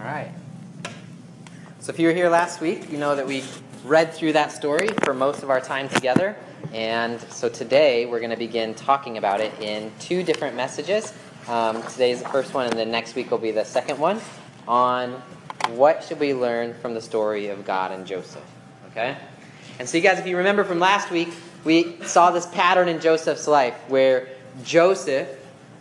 All 0.00 0.06
right. 0.06 0.32
So 1.80 1.92
if 1.92 1.98
you 1.98 2.06
were 2.06 2.14
here 2.14 2.30
last 2.30 2.62
week, 2.62 2.90
you 2.90 2.96
know 2.96 3.14
that 3.14 3.26
we 3.26 3.44
read 3.84 4.14
through 4.14 4.32
that 4.32 4.50
story 4.50 4.88
for 5.04 5.12
most 5.12 5.42
of 5.42 5.50
our 5.50 5.60
time 5.60 5.90
together. 5.90 6.36
And 6.72 7.20
so 7.30 7.50
today 7.50 8.06
we're 8.06 8.20
going 8.20 8.30
to 8.30 8.36
begin 8.38 8.74
talking 8.74 9.18
about 9.18 9.42
it 9.42 9.52
in 9.60 9.92
two 9.98 10.22
different 10.22 10.56
messages. 10.56 11.12
Um, 11.48 11.82
today's 11.82 12.22
the 12.22 12.30
first 12.30 12.54
one, 12.54 12.66
and 12.66 12.78
then 12.78 12.90
next 12.90 13.14
week 13.14 13.30
will 13.30 13.36
be 13.36 13.50
the 13.50 13.64
second 13.64 13.98
one 13.98 14.22
on 14.66 15.22
what 15.72 16.02
should 16.02 16.18
we 16.18 16.32
learn 16.32 16.72
from 16.72 16.94
the 16.94 17.02
story 17.02 17.48
of 17.48 17.66
God 17.66 17.92
and 17.92 18.06
Joseph. 18.06 18.44
Okay? 18.92 19.18
And 19.78 19.86
so, 19.86 19.98
you 19.98 20.02
guys, 20.02 20.18
if 20.18 20.26
you 20.26 20.38
remember 20.38 20.64
from 20.64 20.78
last 20.78 21.10
week, 21.10 21.28
we 21.64 22.00
saw 22.04 22.30
this 22.30 22.46
pattern 22.46 22.88
in 22.88 23.00
Joseph's 23.00 23.46
life 23.46 23.74
where 23.88 24.28
Joseph, 24.64 25.28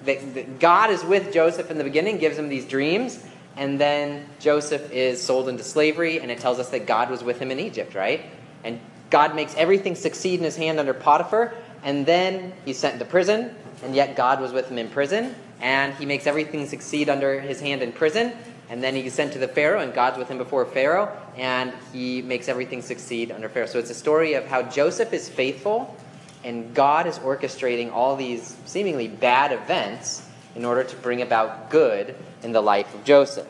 that 0.03 0.59
God 0.59 0.89
is 0.89 1.05
with 1.05 1.33
Joseph 1.33 1.71
in 1.71 1.77
the 1.77 1.85
beginning, 1.85 2.17
gives 2.17 2.37
him 2.37 2.49
these 2.49 2.65
dreams, 2.65 3.25
and 3.59 3.77
then 3.77 4.25
Joseph 4.39 4.89
is 4.89 5.21
sold 5.21 5.49
into 5.49 5.65
slavery, 5.65 6.21
and 6.21 6.31
it 6.31 6.39
tells 6.39 6.59
us 6.59 6.69
that 6.69 6.87
God 6.87 7.09
was 7.09 7.25
with 7.25 7.39
him 7.39 7.51
in 7.51 7.59
Egypt, 7.59 7.93
right? 7.93 8.21
And 8.63 8.79
God 9.09 9.35
makes 9.35 9.53
everything 9.55 9.95
succeed 9.95 10.39
in 10.39 10.45
his 10.45 10.55
hand 10.55 10.79
under 10.79 10.93
Potiphar, 10.93 11.53
and 11.83 12.05
then 12.05 12.53
he's 12.63 12.77
sent 12.77 12.93
into 12.93 13.03
prison, 13.03 13.53
and 13.83 13.93
yet 13.93 14.15
God 14.15 14.39
was 14.39 14.53
with 14.53 14.71
him 14.71 14.77
in 14.77 14.87
prison, 14.87 15.35
and 15.59 15.93
he 15.95 16.05
makes 16.05 16.25
everything 16.25 16.67
succeed 16.67 17.09
under 17.09 17.41
his 17.41 17.59
hand 17.59 17.81
in 17.81 17.91
prison, 17.91 18.31
and 18.69 18.81
then 18.81 18.95
he's 18.95 19.13
sent 19.13 19.33
to 19.33 19.39
the 19.39 19.47
Pharaoh, 19.49 19.81
and 19.81 19.93
God's 19.93 20.17
with 20.17 20.29
him 20.29 20.37
before 20.37 20.65
Pharaoh, 20.65 21.11
and 21.35 21.73
he 21.91 22.21
makes 22.21 22.47
everything 22.47 22.81
succeed 22.81 23.29
under 23.29 23.49
Pharaoh. 23.49 23.67
So 23.67 23.77
it's 23.77 23.89
a 23.89 23.93
story 23.93 24.35
of 24.35 24.45
how 24.45 24.61
Joseph 24.61 25.11
is 25.11 25.27
faithful, 25.27 25.97
and 26.45 26.73
God 26.73 27.07
is 27.07 27.19
orchestrating 27.19 27.91
all 27.91 28.15
these 28.15 28.55
seemingly 28.63 29.09
bad 29.09 29.51
events 29.51 30.28
in 30.55 30.65
order 30.65 30.83
to 30.83 30.95
bring 30.97 31.21
about 31.21 31.69
good 31.69 32.15
in 32.43 32.51
the 32.51 32.61
life 32.61 32.93
of 32.93 33.03
Joseph. 33.03 33.47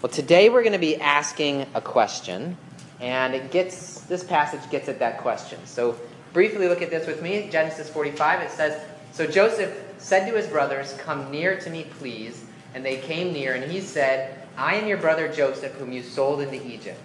Well, 0.00 0.10
today 0.10 0.48
we're 0.48 0.62
going 0.62 0.72
to 0.72 0.78
be 0.78 0.96
asking 0.96 1.66
a 1.74 1.80
question, 1.80 2.56
and 3.00 3.34
it 3.34 3.50
gets 3.50 4.00
this 4.02 4.24
passage 4.24 4.68
gets 4.70 4.88
at 4.88 4.98
that 4.98 5.18
question. 5.18 5.58
So 5.64 5.96
briefly 6.32 6.68
look 6.68 6.82
at 6.82 6.90
this 6.90 7.06
with 7.06 7.22
me. 7.22 7.48
Genesis 7.50 7.88
45. 7.88 8.40
It 8.42 8.50
says, 8.50 8.82
"So 9.12 9.26
Joseph 9.26 9.72
said 9.98 10.28
to 10.28 10.36
his 10.36 10.46
brothers, 10.46 10.94
"Come 10.94 11.30
near 11.30 11.58
to 11.60 11.70
me, 11.70 11.86
please." 11.98 12.44
And 12.74 12.84
they 12.84 12.96
came 12.96 13.32
near, 13.32 13.54
and 13.54 13.70
he 13.70 13.80
said, 13.80 14.42
I 14.56 14.76
am 14.76 14.86
your 14.86 14.98
brother 14.98 15.28
Joseph, 15.28 15.72
whom 15.74 15.92
you 15.92 16.02
sold 16.02 16.40
into 16.40 16.64
Egypt. 16.66 17.00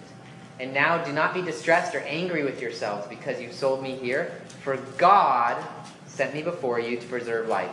And 0.60 0.74
now 0.74 0.98
do 0.98 1.12
not 1.12 1.34
be 1.34 1.42
distressed 1.42 1.94
or 1.94 2.00
angry 2.00 2.42
with 2.42 2.60
yourselves 2.60 3.06
because 3.06 3.40
you 3.40 3.52
sold 3.52 3.82
me 3.82 3.92
here, 3.96 4.32
for 4.62 4.76
God 4.96 5.62
sent 6.06 6.34
me 6.34 6.42
before 6.42 6.80
you 6.80 6.96
to 6.98 7.06
preserve 7.06 7.48
life. 7.48 7.70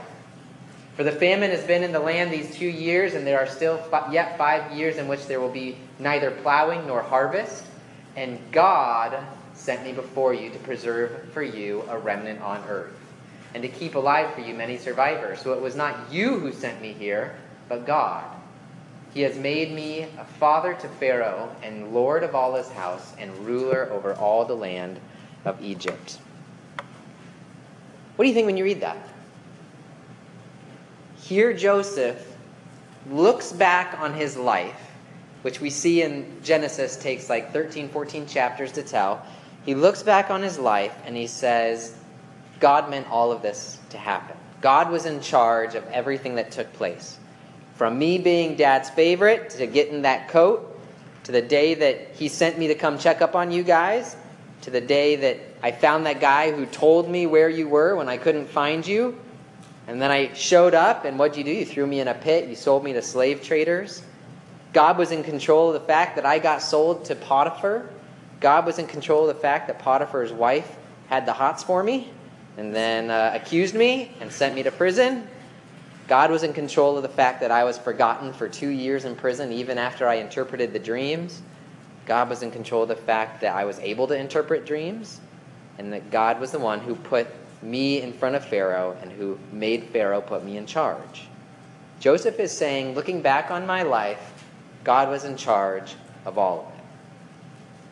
For 0.96 1.04
the 1.04 1.12
famine 1.12 1.52
has 1.52 1.64
been 1.64 1.84
in 1.84 1.92
the 1.92 2.00
land 2.00 2.32
these 2.32 2.56
two 2.56 2.68
years, 2.68 3.16
and 3.16 3.28
there 3.28 3.40
are 3.40 3.48
still 3.48 3.82
yet 4.12 4.38
five 4.38 4.72
years 4.72 4.98
in 4.98 5.08
which 5.08 5.28
there 5.28 5.42
will 5.42 5.52
be 5.52 5.78
neither 6.00 6.32
plowing 6.32 6.88
nor 6.88 7.02
harvest. 7.02 7.66
And 8.16 8.40
God 8.52 9.18
sent 9.54 9.84
me 9.84 9.92
before 9.92 10.34
you 10.34 10.50
to 10.52 10.60
preserve 10.60 11.30
for 11.34 11.44
you 11.44 11.84
a 11.90 11.98
remnant 11.98 12.42
on 12.42 12.64
earth, 12.70 12.94
and 13.54 13.62
to 13.64 13.70
keep 13.70 13.96
alive 13.96 14.34
for 14.34 14.42
you 14.42 14.54
many 14.54 14.78
survivors. 14.78 15.42
So 15.42 15.54
it 15.54 15.62
was 15.62 15.76
not 15.76 16.12
you 16.12 16.40
who 16.40 16.52
sent 16.52 16.82
me 16.82 16.94
here 16.94 17.36
but 17.68 17.86
God. 17.86 18.24
He 19.14 19.22
has 19.22 19.38
made 19.38 19.72
me 19.72 20.04
a 20.04 20.26
father 20.26 20.74
to 20.74 20.88
Pharaoh 20.88 21.56
and 21.64 21.94
lord 21.94 22.24
of 22.24 22.36
all 22.36 22.56
his 22.56 22.70
house 22.70 23.14
and 23.18 23.36
ruler 23.46 23.90
over 23.92 24.14
all 24.14 24.46
the 24.46 24.56
land 24.56 25.00
of 25.46 25.62
Egypt. 25.64 26.20
What 28.16 28.26
do 28.26 28.30
you 28.30 28.34
think 28.34 28.46
when 28.46 28.58
you 28.58 28.64
read 28.64 28.82
that? 28.82 28.98
Here, 31.26 31.54
Joseph 31.54 32.24
looks 33.10 33.52
back 33.52 34.00
on 34.00 34.14
his 34.14 34.38
life, 34.38 34.80
which 35.42 35.60
we 35.60 35.72
see 35.72 36.04
in 36.04 36.40
Genesis 36.44 36.98
takes 36.98 37.32
like 37.32 37.52
13, 37.52 37.90
14 37.90 38.28
chapters 38.28 38.72
to 38.74 38.84
tell. 38.84 39.26
He 39.66 39.74
looks 39.74 40.04
back 40.04 40.30
on 40.30 40.44
his 40.44 40.60
life 40.60 40.96
and 41.04 41.18
he 41.18 41.26
says, 41.26 41.96
God 42.60 42.92
meant 42.92 43.10
all 43.10 43.32
of 43.32 43.42
this 43.42 43.80
to 43.90 43.98
happen. 43.98 44.38
God 44.62 44.92
was 44.92 45.08
in 45.08 45.20
charge 45.20 45.74
of 45.74 45.84
everything 45.88 46.36
that 46.36 46.52
took 46.52 46.72
place. 46.74 47.18
From 47.74 47.98
me 47.98 48.20
being 48.20 48.56
dad's 48.56 48.92
favorite 48.92 49.50
to 49.50 49.66
getting 49.66 50.04
that 50.04 50.30
coat, 50.30 50.80
to 51.24 51.32
the 51.32 51.42
day 51.42 51.74
that 51.74 52.12
he 52.14 52.28
sent 52.28 52.60
me 52.60 52.68
to 52.68 52.76
come 52.76 53.00
check 53.00 53.24
up 53.24 53.34
on 53.34 53.52
you 53.52 53.64
guys, 53.64 54.16
to 54.62 54.70
the 54.70 54.80
day 54.80 55.16
that 55.16 55.40
I 55.64 55.72
found 55.72 56.06
that 56.06 56.22
guy 56.22 56.52
who 56.52 56.68
told 56.68 57.10
me 57.10 57.26
where 57.26 57.50
you 57.50 57.68
were 57.68 57.96
when 57.96 58.10
I 58.10 58.18
couldn't 58.18 58.48
find 58.48 58.86
you. 58.86 59.18
And 59.88 60.02
then 60.02 60.12
I 60.12 60.34
showed 60.34 60.74
up, 60.74 61.06
and 61.06 61.20
what'd 61.20 61.38
you 61.38 61.44
do? 61.44 61.52
You 61.52 61.66
threw 61.66 61.86
me 61.86 62.00
in 62.00 62.08
a 62.08 62.14
pit, 62.14 62.50
you 62.50 62.56
sold 62.56 62.84
me 62.84 62.94
to 62.94 63.02
slave 63.02 63.44
traders. 63.44 64.02
God 64.74 64.98
was 64.98 65.12
in 65.12 65.24
control 65.24 65.68
of 65.68 65.74
the 65.74 65.88
fact 65.88 66.16
that 66.16 66.26
I 66.26 66.40
got 66.40 66.62
sold 66.62 67.06
to 67.06 67.16
Potiphar. 67.16 67.90
God 68.40 68.66
was 68.66 68.80
in 68.80 68.88
control 68.88 69.30
of 69.30 69.36
the 69.36 69.42
fact 69.42 69.68
that 69.68 69.80
Potiphar's 69.80 70.34
wife 70.34 70.76
had 71.08 71.26
the 71.26 71.34
hots 71.34 71.64
for 71.64 71.84
me 71.84 72.12
and 72.58 72.74
then 72.74 73.10
uh, 73.10 73.32
accused 73.34 73.76
me 73.76 74.12
and 74.20 74.32
sent 74.32 74.56
me 74.56 74.64
to 74.64 74.72
prison. 74.72 75.28
God 76.08 76.30
was 76.32 76.44
in 76.44 76.54
control 76.54 76.98
of 76.98 77.04
the 77.04 77.10
fact 77.10 77.42
that 77.42 77.52
I 77.52 77.64
was 77.64 77.78
forgotten 77.78 78.32
for 78.34 78.48
two 78.48 78.70
years 78.70 79.06
in 79.06 79.16
prison, 79.16 79.52
even 79.52 79.78
after 79.78 80.08
I 80.08 80.16
interpreted 80.16 80.72
the 80.72 80.80
dreams. 80.80 81.42
God 82.06 82.30
was 82.30 82.44
in 82.44 82.52
control 82.52 82.84
of 82.84 82.90
the 82.90 82.96
fact 82.96 83.42
that 83.42 83.56
I 83.56 83.66
was 83.66 83.80
able 83.80 84.08
to 84.08 84.16
interpret 84.16 84.66
dreams, 84.66 85.20
and 85.78 85.92
that 85.92 86.12
God 86.12 86.40
was 86.40 86.52
the 86.52 86.60
one 86.60 86.80
who 86.80 86.96
put 86.96 87.28
me 87.66 88.02
in 88.02 88.14
front 88.14 88.36
of 88.36 88.46
Pharaoh 88.46 88.96
and 89.02 89.12
who 89.12 89.38
made 89.52 89.86
Pharaoh 89.86 90.22
put 90.22 90.44
me 90.44 90.58
in 90.58 90.66
charge. 90.66 91.28
Joseph 92.00 92.40
is 92.40 92.52
saying, 92.52 92.94
looking 92.94 93.22
back 93.22 93.52
on 93.52 93.66
my 93.66 93.84
life, 93.84 94.46
God 94.84 95.10
was 95.10 95.24
in 95.24 95.36
charge 95.36 95.96
of 96.26 96.38
all 96.38 96.60
of 96.60 96.80
it. 96.80 96.86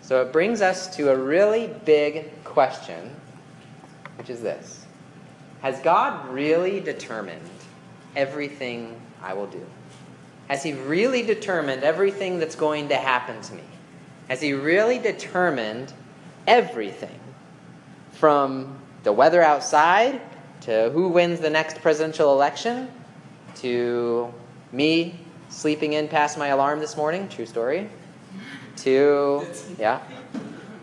So 0.02 0.22
it 0.22 0.32
brings 0.32 0.62
us 0.62 0.96
to 0.98 1.12
a 1.12 1.18
really 1.18 1.68
big 1.86 2.44
question, 2.44 3.16
which 4.18 4.30
is 4.30 4.42
this 4.42 4.86
Has 5.62 5.80
God 5.80 6.30
really 6.30 6.80
determined 6.80 7.50
everything 8.16 9.00
I 9.22 9.34
will 9.34 9.48
do? 9.48 9.66
Has 10.50 10.62
He 10.62 10.74
really 10.74 11.24
determined 11.24 11.84
everything 11.84 12.38
that's 12.38 12.56
going 12.56 12.90
to 12.90 12.96
happen 12.96 13.42
to 13.42 13.54
me? 13.56 13.64
Has 14.28 14.42
He 14.42 14.54
really 14.54 15.00
determined 15.00 15.94
everything 16.46 17.20
from 18.12 18.78
the 19.04 19.12
weather 19.12 19.42
outside 19.42 20.22
to 20.62 20.90
who 20.92 21.10
wins 21.10 21.40
the 21.40 21.50
next 21.50 21.82
presidential 21.82 22.34
election 22.34 22.90
to 23.56 24.34
me 24.72 25.20
sleeping 25.50 25.94
in 25.94 26.08
past 26.08 26.38
my 26.38 26.48
alarm 26.48 26.80
this 26.80 26.98
morning? 26.98 27.28
True 27.30 27.46
story. 27.46 27.90
To, 28.78 29.46
yeah, 29.78 30.02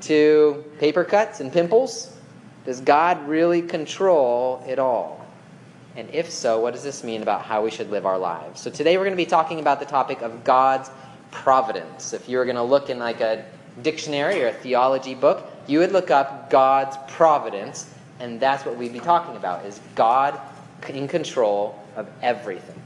to 0.03 0.65
paper 0.79 1.05
cuts 1.05 1.41
and 1.41 1.53
pimples? 1.53 2.17
Does 2.65 2.81
God 2.81 3.27
really 3.27 3.63
control 3.63 4.63
it 4.67 4.79
all? 4.79 5.27
And 5.97 6.09
if 6.11 6.31
so, 6.31 6.61
what 6.61 6.73
does 6.73 6.85
this 6.85 7.03
mean 7.03 7.23
about 7.23 7.43
how 7.43 7.65
we 7.65 7.71
should 7.71 7.91
live 7.91 8.07
our 8.07 8.19
lives? 8.19 8.61
So 8.61 8.71
today 8.71 8.97
we're 8.97 9.05
going 9.05 9.17
to 9.17 9.23
be 9.23 9.27
talking 9.27 9.59
about 9.59 9.81
the 9.81 9.87
topic 9.87 10.23
of 10.23 10.45
God's 10.45 10.91
providence. 11.31 12.13
If 12.13 12.29
you 12.29 12.39
were 12.39 12.45
going 12.45 12.57
to 12.57 12.63
look 12.63 12.91
in 12.91 12.99
like 12.99 13.21
a 13.21 13.45
dictionary 13.83 14.43
or 14.43 14.49
a 14.49 14.53
theology 14.53 15.15
book, 15.15 15.51
you 15.67 15.79
would 15.81 15.93
look 15.93 16.11
up 16.11 16.51
God's 16.51 16.97
providence, 17.09 17.93
and 18.21 18.39
that's 18.39 18.65
what 18.65 18.77
we'd 18.77 18.93
be 18.93 19.01
talking 19.01 19.37
about 19.37 19.65
is 19.65 19.81
God 19.95 20.39
in 20.89 21.09
control 21.09 21.83
of 21.97 22.09
everything. 22.23 22.81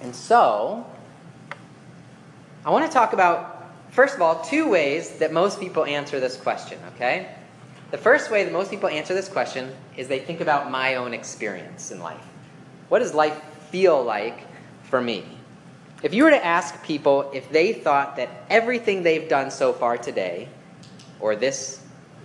And 0.00 0.14
so, 0.14 0.86
I 2.64 2.70
want 2.70 2.86
to 2.86 2.92
talk 2.92 3.12
about 3.12 3.70
first 3.90 4.14
of 4.14 4.22
all 4.22 4.42
two 4.42 4.68
ways 4.68 5.18
that 5.18 5.32
most 5.32 5.60
people 5.60 5.84
answer 5.84 6.20
this 6.20 6.36
question, 6.36 6.78
okay? 6.94 7.34
The 7.90 7.98
first 7.98 8.30
way 8.30 8.44
that 8.44 8.52
most 8.52 8.70
people 8.70 8.88
answer 8.88 9.14
this 9.14 9.28
question 9.28 9.74
is 9.96 10.08
they 10.08 10.20
think 10.20 10.40
about 10.40 10.70
my 10.70 10.94
own 10.94 11.12
experience 11.12 11.90
in 11.90 12.00
life. 12.00 12.24
What 12.88 13.00
does 13.00 13.14
life 13.14 13.40
feel 13.70 14.02
like 14.02 14.46
for 14.84 15.00
me? 15.00 15.24
If 16.02 16.14
you 16.14 16.24
were 16.24 16.30
to 16.30 16.44
ask 16.44 16.82
people 16.84 17.30
if 17.34 17.50
they 17.50 17.72
thought 17.72 18.16
that 18.16 18.30
everything 18.48 19.02
they've 19.02 19.28
done 19.28 19.50
so 19.50 19.72
far 19.72 19.98
today, 19.98 20.48
or 21.18 21.36
this 21.36 21.79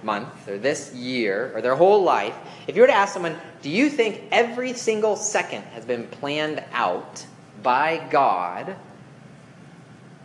month, 0.06 0.48
or 0.48 0.58
this 0.58 0.94
year, 0.94 1.52
or 1.54 1.62
their 1.62 1.76
whole 1.76 2.04
life, 2.04 2.36
if 2.68 2.76
you 2.76 2.82
were 2.82 2.88
to 2.88 2.94
ask 2.94 3.14
someone, 3.14 3.36
do 3.62 3.70
you 3.70 3.90
think 3.90 4.22
every 4.32 4.74
single 4.74 5.16
second 5.16 5.64
has 5.74 5.84
been 5.84 6.08
planned 6.08 6.64
out 6.72 7.26
by 7.64 8.06
God? 8.10 8.76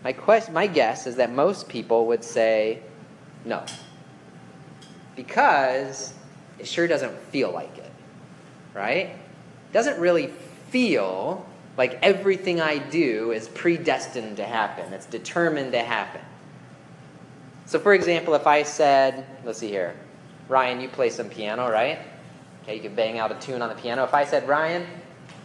My, 0.05 0.13
question, 0.13 0.55
my 0.55 0.67
guess 0.67 1.07
is 1.07 1.17
that 1.17 1.33
most 1.33 1.69
people 1.69 2.07
would 2.07 2.23
say 2.23 2.81
no 3.45 3.65
because 5.17 6.15
it 6.59 6.67
sure 6.67 6.87
doesn't 6.87 7.17
feel 7.31 7.51
like 7.51 7.77
it, 7.79 7.93
right? 8.75 9.09
It 9.09 9.73
doesn't 9.73 10.01
really 10.01 10.29
feel 10.69 11.47
like 11.77 11.99
everything 12.03 12.61
I 12.61 12.79
do 12.79 13.33
is 13.33 13.49
predestined 13.49 14.37
to 14.39 14.45
happen, 14.45 14.93
it's 14.93 15.07
determined 15.07 15.73
to 15.73 15.81
happen. 15.81 16.23
So, 17.71 17.79
for 17.79 17.95
example, 17.95 18.35
if 18.35 18.49
I 18.49 18.65
said, 18.65 19.25
let's 19.45 19.61
see 19.61 19.69
here, 19.69 19.95
Ryan, 20.49 20.81
you 20.81 20.89
play 20.89 21.09
some 21.09 21.29
piano, 21.29 21.71
right? 21.71 22.01
Okay, 22.65 22.75
you 22.75 22.81
can 22.81 22.97
bang 22.97 23.21
out 23.21 23.31
a 23.31 23.37
tune 23.37 23.63
on 23.63 23.69
the 23.69 23.77
piano. 23.77 24.03
If 24.03 24.13
I 24.13 24.25
said, 24.25 24.49
Ryan, 24.49 24.85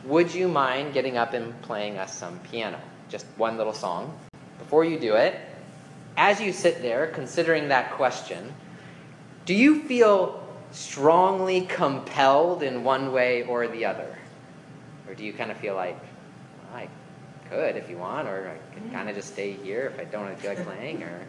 would 0.06 0.34
you 0.34 0.48
mind 0.48 0.96
getting 0.96 1.18
up 1.18 1.34
and 1.34 1.62
playing 1.62 2.00
us 2.00 2.18
some 2.18 2.40
piano? 2.40 2.82
Just 3.10 3.28
one 3.38 3.58
little 3.58 3.74
song. 3.74 4.18
before 4.58 4.84
you 4.84 5.00
do 5.00 5.14
it, 5.14 5.40
as 6.18 6.42
you 6.42 6.52
sit 6.52 6.82
there 6.82 7.06
considering 7.06 7.68
that 7.68 7.92
question, 7.92 8.52
do 9.46 9.54
you 9.54 9.84
feel 9.84 10.44
strongly 10.72 11.62
compelled 11.62 12.64
in 12.64 12.84
one 12.84 13.14
way 13.14 13.44
or 13.44 13.68
the 13.68 13.86
other? 13.86 14.18
Or 15.08 15.14
do 15.14 15.24
you 15.24 15.32
kind 15.32 15.52
of 15.52 15.58
feel 15.58 15.76
like, 15.76 16.00
well, 16.72 16.82
I 16.82 16.90
could 17.52 17.76
if 17.76 17.88
you 17.88 18.00
want, 18.00 18.28
or 18.28 18.50
I 18.50 18.74
can 18.74 18.90
mm. 18.90 18.94
kind 18.94 19.10
of 19.10 19.16
just 19.16 19.34
stay 19.34 19.52
here 19.52 19.94
if 19.94 20.00
I 20.00 20.06
don't 20.06 20.36
feel 20.40 20.56
like 20.56 20.66
playing, 20.66 21.04
or, 21.04 21.22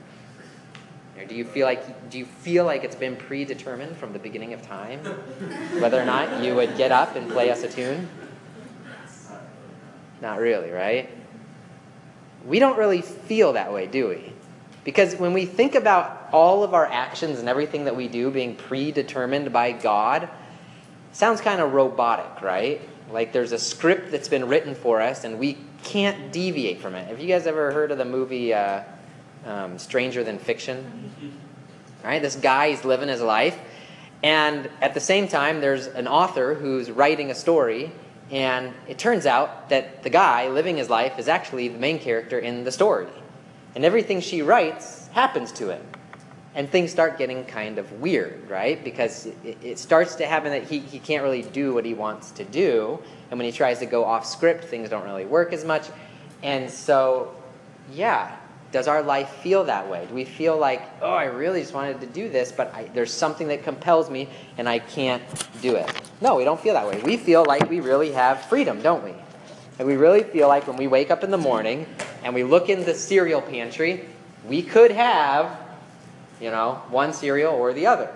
do 1.25 1.35
you 1.35 1.45
feel 1.45 1.67
like 1.67 2.11
do 2.11 2.19
you 2.19 2.27
feel 2.27 2.65
like 2.65 2.85
it's 2.85 2.97
been 2.97 3.17
predetermined 3.17 3.97
from 3.97 4.13
the 4.13 4.19
beginning 4.19 4.53
of 4.53 4.63
time 4.63 5.01
whether 5.81 6.01
or 6.01 6.05
not 6.05 6.43
you 6.43 6.55
would 6.55 6.77
get 6.77 6.93
up 6.93 7.17
and 7.17 7.31
play 7.31 7.51
us 7.51 7.63
a 7.63 7.69
tune? 7.69 8.09
Not 10.21 10.39
really, 10.39 10.71
right? 10.71 11.11
We 12.47 12.59
don't 12.59 12.79
really 12.79 13.03
feel 13.03 13.55
that 13.55 13.73
way, 13.73 13.87
do 13.87 14.09
we? 14.09 14.33
Because 14.85 15.17
when 15.17 15.33
we 15.33 15.47
think 15.47 15.75
about 15.75 16.29
all 16.33 16.63
of 16.63 16.73
our 16.73 16.87
actions 16.87 17.41
and 17.41 17.49
everything 17.49 17.85
that 17.87 17.97
we 17.97 18.09
do 18.09 18.31
being 18.31 18.55
predetermined 18.55 19.53
by 19.53 19.73
God, 19.73 20.29
sounds 21.13 21.41
kind 21.41 21.61
of 21.61 21.73
robotic, 21.73 22.41
right? 22.41 22.81
Like 23.11 23.33
there's 23.33 23.53
a 23.53 23.59
script 23.59 24.13
that's 24.13 24.29
been 24.29 24.49
written 24.49 24.75
for 24.75 25.01
us 25.01 25.25
and 25.25 25.39
we 25.39 25.59
can't 25.83 26.33
deviate 26.33 26.81
from 26.81 26.95
it. 26.95 27.09
Have 27.09 27.21
you 27.21 27.27
guys 27.27 27.47
ever 27.47 27.73
heard 27.73 27.91
of 27.91 27.99
the 27.99 28.05
movie 28.05 28.55
uh, 28.55 28.83
um, 29.47 29.79
Stranger 29.79 30.23
Than 30.25 30.39
Fiction? 30.39 31.33
Right? 32.05 32.21
This 32.21 32.37
guy, 32.37 32.67
is 32.67 32.85
living 32.85 33.09
his 33.09 33.23
life. 33.23 33.59
And 34.23 34.69
at 34.81 34.95
the 34.95 35.01
same 35.01 35.29
time, 35.29 35.61
there's 35.61 35.87
an 35.87 36.07
author 36.07 36.55
who's 36.55 36.91
writing 36.91 37.31
a 37.31 37.35
story. 37.35 37.93
And 38.31 38.75
it 38.89 38.99
turns 38.99 39.25
out 39.25 39.69
that 39.71 40.03
the 40.03 40.11
guy 40.11 40.49
living 40.49 40.77
his 40.77 40.91
life 40.91 41.19
is 41.19 41.29
actually 41.29 41.69
the 41.69 41.79
main 41.79 41.99
character 41.99 42.39
in 42.39 42.65
the 42.65 42.73
story. 42.73 43.09
And 43.75 43.85
everything 43.85 44.21
she 44.21 44.43
writes 44.43 45.09
happens 45.09 45.53
to 45.53 45.71
him 45.73 45.83
and 46.57 46.71
things 46.71 46.91
start 46.91 47.19
getting 47.19 47.45
kind 47.45 47.79
of 47.79 47.93
weird, 48.01 48.49
right? 48.49 48.83
Because 48.83 49.27
it, 49.45 49.59
it, 49.63 49.79
starts 49.79 50.15
to 50.17 50.27
happen 50.27 50.51
that 50.51 50.65
he, 50.65 50.79
he 50.79 50.99
can't 50.99 51.23
really 51.23 51.43
do 51.43 51.75
what 51.75 51.85
he 51.85 51.93
wants 51.93 52.31
to 52.31 52.45
do. 52.45 52.99
And 53.31 53.39
when 53.39 53.45
he 53.45 53.53
tries 53.53 53.79
to 53.81 53.87
go 53.87 54.07
off 54.07 54.25
script, 54.25 54.65
things 54.65 54.89
don't 54.89 55.05
really 55.05 55.27
work 55.27 55.53
as 55.53 55.67
much. 55.67 55.87
And 56.43 56.71
so, 56.71 57.35
yeah, 57.93 58.35
does 58.73 58.89
our 58.89 59.03
life 59.03 59.29
feel 59.43 59.65
that 59.65 59.89
way? 59.89 60.07
Do 60.09 60.15
we 60.15 60.25
feel 60.25 60.57
like, 60.59 60.83
oh, 61.01 61.13
I 61.13 61.25
really 61.25 61.61
just 61.61 61.73
wanted 61.73 62.01
to 62.01 62.07
do 62.07 62.29
this, 62.29 62.53
but 62.53 62.75
I, 62.75 62.85
there's 62.95 63.13
something 63.13 63.49
that 63.49 63.63
compels 63.63 64.11
me 64.11 64.29
and 64.59 64.69
I 64.69 64.79
can't 64.79 65.23
do 65.63 65.77
it? 65.77 65.91
No, 66.21 66.37
we 66.37 66.45
don't 66.45 66.61
feel 66.61 66.75
that 66.75 66.87
way. 66.87 67.01
We 67.03 67.17
feel 67.17 67.45
like 67.45 67.69
we 67.71 67.81
really 67.81 68.13
have 68.13 68.47
freedom, 68.47 68.83
don't 68.83 69.05
we? 69.05 69.15
And 69.79 69.87
we 69.87 69.97
really 69.97 70.23
feel 70.23 70.49
like 70.49 70.67
when 70.67 70.77
we 70.77 70.87
wake 70.87 71.11
up 71.11 71.23
in 71.23 71.31
the 71.31 71.39
morning 71.39 71.87
and 72.25 72.35
we 72.35 72.43
look 72.43 72.69
in 72.69 72.85
the 72.85 72.95
cereal 72.95 73.41
pantry, 73.41 74.05
we 74.49 74.63
could 74.63 74.91
have 74.91 75.67
you 76.41 76.51
know, 76.51 76.83
one 76.91 77.13
cereal 77.13 77.55
or 77.55 77.73
the 77.73 77.87
other. 77.87 78.15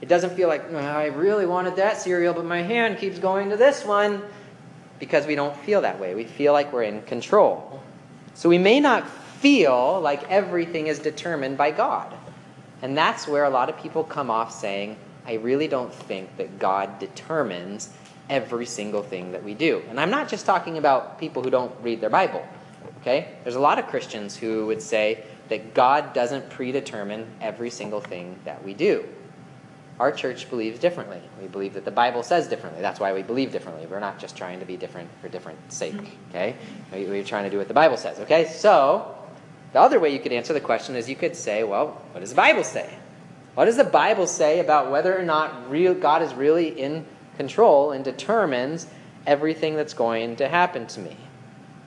It 0.00 0.08
doesn't 0.08 0.36
feel 0.36 0.48
like, 0.48 0.72
I 0.72 1.06
really 1.06 1.46
wanted 1.46 1.76
that 1.76 2.00
cereal, 2.00 2.32
but 2.34 2.44
my 2.44 2.62
hand 2.62 2.98
keeps 2.98 3.18
going 3.18 3.50
to 3.50 3.56
this 3.56 3.84
one 3.84 4.22
because 5.00 5.26
we 5.26 5.34
don't 5.34 5.56
feel 5.56 5.80
that 5.80 5.98
way. 5.98 6.14
We 6.14 6.24
feel 6.24 6.52
like 6.52 6.72
we're 6.72 6.84
in 6.84 7.02
control. 7.02 7.82
So 8.34 8.48
we 8.48 8.58
may 8.58 8.78
not 8.78 9.08
feel 9.40 10.00
like 10.00 10.28
everything 10.30 10.86
is 10.86 10.98
determined 10.98 11.56
by 11.56 11.70
God. 11.70 12.12
And 12.82 12.96
that's 12.96 13.26
where 13.26 13.44
a 13.44 13.50
lot 13.50 13.68
of 13.68 13.78
people 13.78 14.04
come 14.04 14.30
off 14.30 14.52
saying, 14.52 14.96
I 15.26 15.34
really 15.34 15.68
don't 15.68 15.92
think 15.92 16.36
that 16.36 16.58
God 16.58 16.98
determines 16.98 17.90
every 18.30 18.66
single 18.66 19.02
thing 19.02 19.32
that 19.32 19.42
we 19.42 19.54
do. 19.54 19.82
And 19.88 19.98
I'm 19.98 20.10
not 20.10 20.28
just 20.28 20.46
talking 20.46 20.78
about 20.78 21.18
people 21.18 21.42
who 21.42 21.50
don't 21.50 21.74
read 21.82 22.00
their 22.00 22.10
Bible. 22.10 22.46
Okay? 23.00 23.36
There's 23.42 23.56
a 23.56 23.60
lot 23.60 23.78
of 23.78 23.86
Christians 23.88 24.36
who 24.36 24.66
would 24.66 24.82
say, 24.82 25.24
that 25.48 25.74
God 25.74 26.12
doesn't 26.12 26.50
predetermine 26.50 27.26
every 27.40 27.70
single 27.70 28.00
thing 28.00 28.38
that 28.44 28.62
we 28.64 28.74
do. 28.74 29.04
Our 29.98 30.12
church 30.12 30.48
believes 30.48 30.78
differently. 30.78 31.20
We 31.40 31.48
believe 31.48 31.74
that 31.74 31.84
the 31.84 31.90
Bible 31.90 32.22
says 32.22 32.46
differently. 32.46 32.80
That's 32.80 33.00
why 33.00 33.12
we 33.12 33.22
believe 33.22 33.50
differently. 33.50 33.86
We're 33.86 33.98
not 33.98 34.18
just 34.18 34.36
trying 34.36 34.60
to 34.60 34.66
be 34.66 34.76
different 34.76 35.08
for 35.20 35.28
different 35.28 35.58
sake. 35.72 35.94
Mm-hmm. 35.94 36.30
Okay? 36.30 36.54
We're 36.92 37.24
trying 37.24 37.44
to 37.44 37.50
do 37.50 37.58
what 37.58 37.66
the 37.66 37.74
Bible 37.74 37.96
says. 37.96 38.20
Okay? 38.20 38.46
So, 38.46 39.17
the 39.72 39.80
other 39.80 40.00
way 40.00 40.12
you 40.12 40.18
could 40.18 40.32
answer 40.32 40.52
the 40.52 40.60
question 40.60 40.96
is 40.96 41.08
you 41.08 41.16
could 41.16 41.36
say, 41.36 41.62
well, 41.62 42.00
what 42.12 42.20
does 42.20 42.30
the 42.30 42.36
Bible 42.36 42.64
say? 42.64 42.92
What 43.54 43.66
does 43.66 43.76
the 43.76 43.84
Bible 43.84 44.26
say 44.26 44.60
about 44.60 44.90
whether 44.90 45.18
or 45.18 45.24
not 45.24 45.70
real, 45.70 45.92
God 45.92 46.22
is 46.22 46.32
really 46.32 46.68
in 46.68 47.04
control 47.36 47.92
and 47.92 48.04
determines 48.04 48.86
everything 49.26 49.76
that's 49.76 49.94
going 49.94 50.36
to 50.36 50.48
happen 50.48 50.86
to 50.86 51.00
me? 51.00 51.16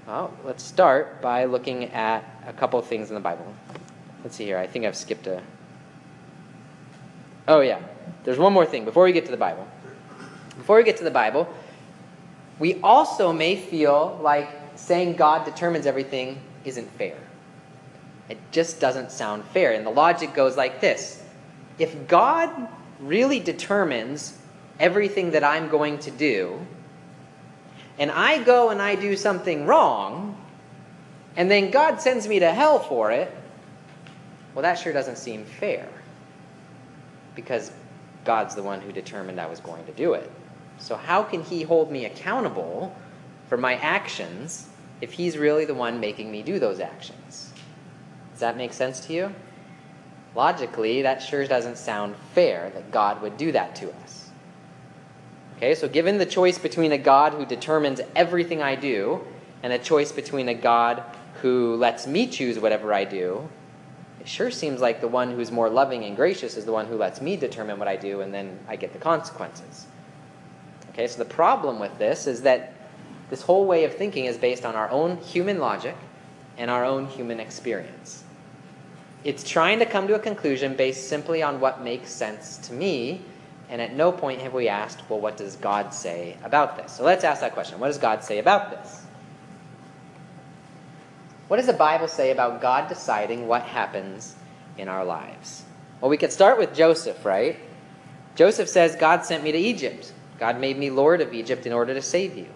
Well, 0.06 0.34
let's 0.44 0.64
start 0.64 1.22
by 1.22 1.46
looking 1.46 1.86
at 1.86 2.24
a 2.46 2.54
couple 2.54 2.82
things 2.82 3.10
in 3.10 3.16
the 3.16 3.22
Bible. 3.22 3.54
Let's 4.24 4.36
see 4.36 4.46
here. 4.46 4.58
I 4.58 4.68
think 4.68 4.86
I've 4.86 4.96
skipped 4.96 5.28
a. 5.28 5.42
Oh, 7.48 7.62
yeah. 7.62 7.80
There's 8.24 8.38
one 8.38 8.54
more 8.54 8.66
thing 8.66 8.86
before 8.86 9.06
we 9.06 9.14
get 9.14 9.26
to 9.26 9.32
the 9.32 9.38
Bible. 9.38 9.68
Before 10.58 10.78
we 10.78 10.84
get 10.84 10.98
to 10.98 11.04
the 11.04 11.12
Bible, 11.12 11.52
we 12.60 12.80
also 12.82 13.34
may 13.34 13.56
feel 13.56 14.20
like 14.22 14.50
saying 14.76 15.16
God 15.16 15.46
determines 15.46 15.86
everything 15.86 16.40
isn't 16.66 16.90
fair. 16.98 17.18
It 18.32 18.38
just 18.52 18.80
doesn't 18.80 19.12
sound 19.12 19.44
fair. 19.44 19.74
And 19.74 19.86
the 19.86 19.92
logic 19.92 20.34
goes 20.34 20.56
like 20.56 20.80
this 20.80 21.22
If 21.78 22.08
God 22.08 22.50
really 23.02 23.42
determines 23.42 24.38
everything 24.80 25.32
that 25.32 25.44
I'm 25.44 25.68
going 25.68 26.00
to 26.00 26.12
do, 26.12 26.66
and 28.00 28.10
I 28.10 28.42
go 28.42 28.70
and 28.70 28.82
I 28.82 28.96
do 28.96 29.18
something 29.18 29.66
wrong, 29.66 30.42
and 31.36 31.52
then 31.52 31.72
God 31.72 32.00
sends 32.00 32.26
me 32.26 32.40
to 32.40 32.54
hell 32.54 32.80
for 32.80 33.12
it, 33.12 33.30
well, 34.56 34.64
that 34.64 34.76
sure 34.76 34.94
doesn't 34.94 35.18
seem 35.18 35.44
fair. 35.44 35.90
Because 37.36 37.70
God's 38.24 38.56
the 38.56 38.64
one 38.64 38.80
who 38.80 38.94
determined 38.94 39.42
I 39.42 39.48
was 39.48 39.60
going 39.60 39.86
to 39.88 39.92
do 39.92 40.14
it. 40.14 40.32
So, 40.78 40.96
how 40.96 41.22
can 41.22 41.44
He 41.44 41.64
hold 41.64 41.92
me 41.92 42.06
accountable 42.06 42.96
for 43.50 43.58
my 43.58 43.76
actions 43.76 44.70
if 45.02 45.12
He's 45.12 45.38
really 45.38 45.66
the 45.66 45.74
one 45.74 46.00
making 46.00 46.32
me 46.32 46.44
do 46.44 46.60
those 46.60 46.80
actions? 46.80 47.51
Does 48.42 48.48
that 48.48 48.58
make 48.58 48.74
sense 48.74 49.02
to 49.02 49.14
you? 49.14 49.36
Logically, 50.34 51.04
that 51.04 51.22
sure 51.22 51.46
doesn't 51.46 51.78
sound 51.78 52.16
fair 52.34 52.72
that 52.72 52.90
God 52.90 53.22
would 53.22 53.38
do 53.38 53.52
that 53.52 53.76
to 53.76 53.94
us. 54.02 54.32
Okay, 55.58 55.76
so 55.76 55.88
given 55.88 56.18
the 56.18 56.26
choice 56.26 56.58
between 56.58 56.92
a 56.92 56.98
God 56.98 57.34
who 57.34 57.46
determines 57.46 58.02
everything 58.16 58.60
I 58.60 58.74
do 58.74 59.22
and 59.62 59.72
a 59.72 59.78
choice 59.78 60.12
between 60.12 60.50
a 60.50 60.56
God 60.56 61.04
who 61.44 61.76
lets 61.76 62.08
me 62.08 62.26
choose 62.26 62.58
whatever 62.58 62.92
I 62.92 63.04
do, 63.04 63.48
it 64.20 64.28
sure 64.28 64.50
seems 64.50 64.82
like 64.82 65.02
the 65.02 65.08
one 65.08 65.30
who's 65.30 65.52
more 65.52 65.70
loving 65.70 66.04
and 66.06 66.16
gracious 66.16 66.58
is 66.58 66.66
the 66.66 66.72
one 66.72 66.88
who 66.88 66.96
lets 66.96 67.22
me 67.22 67.38
determine 67.38 67.78
what 67.78 67.88
I 67.88 67.96
do 67.96 68.22
and 68.22 68.34
then 68.34 68.58
I 68.68 68.76
get 68.76 68.92
the 68.92 68.98
consequences. 68.98 69.86
Okay, 70.90 71.06
so 71.06 71.20
the 71.20 71.30
problem 71.30 71.78
with 71.78 71.96
this 72.00 72.26
is 72.26 72.42
that 72.42 72.74
this 73.30 73.44
whole 73.44 73.68
way 73.68 73.84
of 73.84 73.94
thinking 73.94 74.26
is 74.26 74.36
based 74.36 74.66
on 74.66 74.74
our 74.74 74.90
own 74.90 75.18
human 75.18 75.60
logic 75.60 75.96
and 76.58 76.70
our 76.70 76.86
own 76.86 77.08
human 77.08 77.40
experience. 77.40 78.24
It's 79.24 79.48
trying 79.48 79.80
to 79.80 79.86
come 79.86 80.08
to 80.08 80.16
a 80.16 80.20
conclusion 80.20 80.76
based 80.76 81.08
simply 81.08 81.44
on 81.44 81.60
what 81.60 81.84
makes 81.84 82.10
sense 82.10 82.58
to 82.58 82.74
me, 82.74 83.22
and 83.70 83.82
at 83.82 83.94
no 83.94 84.12
point 84.12 84.42
have 84.42 84.54
we 84.54 84.68
asked, 84.68 85.08
well, 85.10 85.20
what 85.20 85.38
does 85.38 85.56
God 85.56 85.94
say 85.94 86.38
about 86.44 86.76
this? 86.76 86.94
So 86.94 87.04
let's 87.04 87.24
ask 87.24 87.42
that 87.42 87.54
question. 87.54 87.80
What 87.80 87.88
does 87.88 88.00
God 88.00 88.24
say 88.24 88.40
about 88.40 88.72
this? 88.72 89.04
What 91.48 91.58
does 91.58 91.68
the 91.68 91.74
Bible 91.74 92.08
say 92.08 92.32
about 92.32 92.62
God 92.62 92.88
deciding 92.88 93.48
what 93.48 93.64
happens 93.64 94.36
in 94.78 94.88
our 94.88 95.06
lives? 95.06 95.64
Well, 96.00 96.10
we 96.10 96.18
could 96.18 96.32
start 96.32 96.58
with 96.58 96.74
Joseph, 96.74 97.24
right? 97.26 97.60
Joseph 98.36 98.70
says, 98.70 98.96
God 98.96 99.26
sent 99.26 99.44
me 99.44 99.52
to 99.52 99.58
Egypt. 99.58 100.14
God 100.40 100.60
made 100.60 100.78
me 100.78 100.90
Lord 100.90 101.22
of 101.22 101.34
Egypt 101.34 101.68
in 101.68 101.74
order 101.74 101.94
to 101.94 102.02
save 102.02 102.36
you. 102.36 102.48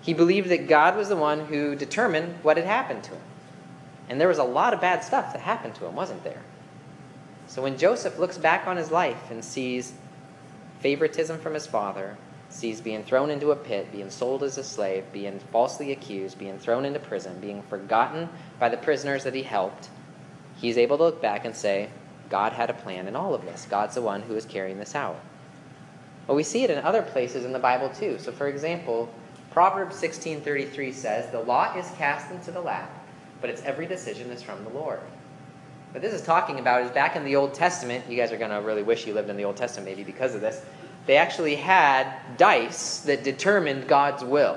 He 0.00 0.12
believed 0.12 0.48
that 0.48 0.68
God 0.68 0.96
was 0.96 1.08
the 1.08 1.16
one 1.16 1.46
who 1.46 1.76
determined 1.76 2.42
what 2.42 2.56
had 2.56 2.66
happened 2.66 3.04
to 3.04 3.10
him. 3.10 3.20
And 4.08 4.20
there 4.20 4.28
was 4.28 4.38
a 4.38 4.44
lot 4.44 4.74
of 4.74 4.80
bad 4.80 5.02
stuff 5.02 5.32
that 5.32 5.40
happened 5.40 5.74
to 5.76 5.86
him, 5.86 5.94
wasn't 5.94 6.24
there? 6.24 6.42
So 7.46 7.62
when 7.62 7.78
Joseph 7.78 8.18
looks 8.18 8.38
back 8.38 8.66
on 8.66 8.76
his 8.76 8.90
life 8.90 9.30
and 9.30 9.44
sees 9.44 9.92
favoritism 10.80 11.38
from 11.38 11.54
his 11.54 11.66
father, 11.66 12.16
sees 12.48 12.80
being 12.80 13.02
thrown 13.02 13.30
into 13.30 13.50
a 13.50 13.56
pit, 13.56 13.90
being 13.90 14.10
sold 14.10 14.42
as 14.42 14.58
a 14.58 14.64
slave, 14.64 15.04
being 15.12 15.38
falsely 15.50 15.92
accused, 15.92 16.38
being 16.38 16.58
thrown 16.58 16.84
into 16.84 16.98
prison, 16.98 17.40
being 17.40 17.62
forgotten 17.62 18.28
by 18.58 18.68
the 18.68 18.76
prisoners 18.76 19.24
that 19.24 19.34
he 19.34 19.42
helped, 19.42 19.88
he's 20.56 20.78
able 20.78 20.96
to 20.96 21.04
look 21.04 21.22
back 21.22 21.44
and 21.44 21.54
say, 21.54 21.88
God 22.30 22.52
had 22.52 22.70
a 22.70 22.74
plan 22.74 23.08
in 23.08 23.16
all 23.16 23.34
of 23.34 23.44
this. 23.44 23.66
God's 23.68 23.94
the 23.94 24.02
one 24.02 24.22
who 24.22 24.34
is 24.34 24.44
carrying 24.44 24.78
this 24.78 24.94
out. 24.94 25.20
Well, 26.26 26.36
we 26.36 26.42
see 26.42 26.64
it 26.64 26.70
in 26.70 26.78
other 26.78 27.02
places 27.02 27.44
in 27.44 27.52
the 27.52 27.58
Bible 27.58 27.90
too. 27.90 28.18
So, 28.18 28.32
for 28.32 28.48
example, 28.48 29.12
Proverbs 29.50 29.96
16:33 29.96 30.92
says, 30.92 31.30
"The 31.30 31.40
law 31.40 31.76
is 31.76 31.90
cast 31.92 32.30
into 32.30 32.50
the 32.50 32.60
lap, 32.60 32.90
but 33.44 33.50
its 33.50 33.60
every 33.62 33.84
decision 33.84 34.30
is 34.30 34.42
from 34.42 34.64
the 34.64 34.70
Lord." 34.70 35.00
What 35.92 36.00
this 36.00 36.14
is 36.14 36.22
talking 36.22 36.58
about 36.58 36.80
is 36.80 36.90
back 36.90 37.14
in 37.14 37.24
the 37.24 37.36
Old 37.36 37.52
Testament. 37.52 38.04
You 38.08 38.16
guys 38.16 38.32
are 38.32 38.38
going 38.38 38.50
to 38.50 38.62
really 38.62 38.82
wish 38.82 39.06
you 39.06 39.12
lived 39.12 39.28
in 39.28 39.36
the 39.36 39.44
Old 39.44 39.58
Testament, 39.58 39.86
maybe 39.86 40.02
because 40.02 40.34
of 40.34 40.40
this 40.40 40.62
they 41.06 41.16
actually 41.16 41.56
had 41.56 42.06
dice 42.36 43.00
that 43.00 43.24
determined 43.24 43.86
God's 43.86 44.24
will. 44.24 44.56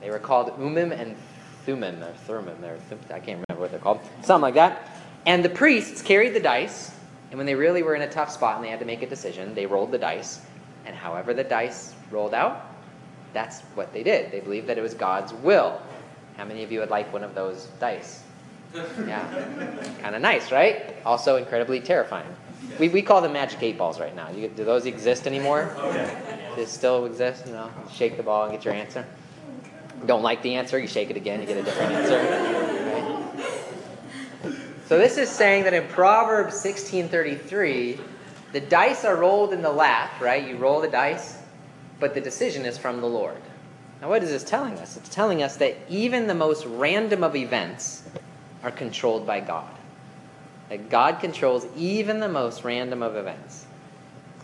They 0.00 0.10
were 0.10 0.18
called 0.18 0.52
Urim 0.58 0.92
and 0.92 1.16
Thummim, 1.64 2.02
or 2.02 2.12
Thummim, 2.26 2.64
or 2.64 2.78
I 3.10 3.20
can't 3.20 3.44
remember. 3.48 3.60
what 3.60 3.70
they're 3.70 3.80
called. 3.80 4.00
Something 4.22 4.42
like 4.42 4.54
that. 4.54 4.88
And 5.26 5.44
the 5.44 5.48
priests 5.48 6.02
carried 6.02 6.34
the 6.34 6.40
dice, 6.40 6.92
and 7.30 7.38
when 7.38 7.46
they 7.46 7.54
really 7.54 7.82
were 7.82 7.94
in 7.94 8.02
a 8.02 8.10
tough 8.10 8.30
spot 8.30 8.56
and 8.56 8.64
they 8.64 8.70
had 8.70 8.78
to 8.78 8.86
make 8.86 9.02
a 9.02 9.08
decision, 9.08 9.54
they 9.54 9.66
rolled 9.66 9.90
the 9.90 9.98
dice. 9.98 10.40
And 10.86 10.94
however 10.94 11.34
the 11.34 11.44
dice 11.44 11.94
rolled 12.10 12.32
out, 12.32 12.70
that's 13.32 13.60
what 13.74 13.92
they 13.92 14.02
did. 14.02 14.30
They 14.30 14.40
believed 14.40 14.68
that 14.68 14.78
it 14.78 14.82
was 14.82 14.94
God's 14.94 15.34
will. 15.34 15.80
How 16.36 16.44
many 16.44 16.62
of 16.62 16.70
you 16.70 16.80
would 16.80 16.90
like 16.90 17.12
one 17.12 17.24
of 17.24 17.34
those 17.34 17.68
dice? 17.80 18.22
Yeah. 18.74 19.26
kind 20.02 20.14
of 20.14 20.20
nice, 20.20 20.52
right? 20.52 20.96
Also 21.04 21.36
incredibly 21.36 21.80
terrifying. 21.80 22.28
We, 22.78 22.88
we 22.88 23.02
call 23.02 23.22
them 23.22 23.32
magic 23.32 23.62
eight 23.62 23.78
balls 23.78 23.98
right 24.00 24.14
now. 24.14 24.30
You, 24.30 24.48
do 24.48 24.64
those 24.64 24.86
exist 24.86 25.26
anymore? 25.26 25.74
Okay. 25.78 26.44
Do 26.50 26.56
they 26.56 26.66
still 26.66 27.06
exist? 27.06 27.46
No. 27.46 27.70
Shake 27.90 28.16
the 28.16 28.22
ball 28.22 28.44
and 28.44 28.52
get 28.52 28.64
your 28.64 28.74
answer. 28.74 29.06
Don't 30.04 30.22
like 30.22 30.42
the 30.42 30.54
answer, 30.56 30.78
you 30.78 30.86
shake 30.86 31.10
it 31.10 31.16
again, 31.16 31.40
you 31.40 31.46
get 31.46 31.56
a 31.56 31.62
different 31.62 31.92
answer. 31.92 32.18
Right? 32.18 33.06
So 34.86 34.98
this 34.98 35.16
is 35.16 35.30
saying 35.30 35.64
that 35.64 35.72
in 35.72 35.88
Proverbs 35.88 36.54
16:33, 36.54 37.98
the 38.52 38.60
dice 38.60 39.04
are 39.04 39.16
rolled 39.16 39.52
in 39.52 39.62
the 39.62 39.72
lap, 39.72 40.20
right? 40.20 40.46
You 40.46 40.56
roll 40.56 40.80
the 40.80 40.88
dice, 40.88 41.38
but 41.98 42.14
the 42.14 42.20
decision 42.20 42.66
is 42.66 42.76
from 42.76 43.00
the 43.00 43.06
Lord. 43.06 43.40
Now, 44.00 44.08
what 44.08 44.22
is 44.22 44.30
this 44.30 44.44
telling 44.44 44.74
us? 44.78 44.96
It's 44.96 45.08
telling 45.08 45.42
us 45.42 45.56
that 45.56 45.76
even 45.88 46.26
the 46.26 46.34
most 46.34 46.66
random 46.66 47.24
of 47.24 47.34
events 47.34 48.02
are 48.62 48.70
controlled 48.70 49.26
by 49.26 49.40
God. 49.40 49.70
That 50.68 50.90
God 50.90 51.20
controls 51.20 51.66
even 51.76 52.20
the 52.20 52.28
most 52.28 52.64
random 52.64 53.02
of 53.02 53.16
events. 53.16 53.66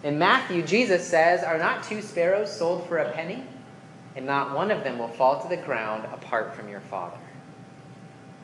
In 0.03 0.19
Matthew, 0.19 0.63
Jesus 0.63 1.07
says, 1.07 1.43
Are 1.43 1.59
not 1.59 1.85
two 1.85 2.01
sparrows 2.03 2.51
sold 2.51 2.87
for 2.89 2.99
a 2.99 3.13
penny? 3.13 3.45
And 4.17 4.27
not 4.27 4.55
one 4.55 4.71
of 4.71 4.85
them 4.85 4.99
will 4.99 5.09
fall 5.09 5.41
to 5.43 5.49
the 5.49 5.57
ground 5.57 6.05
apart 6.13 6.55
from 6.55 6.69
your 6.69 6.81
Father. 6.81 7.19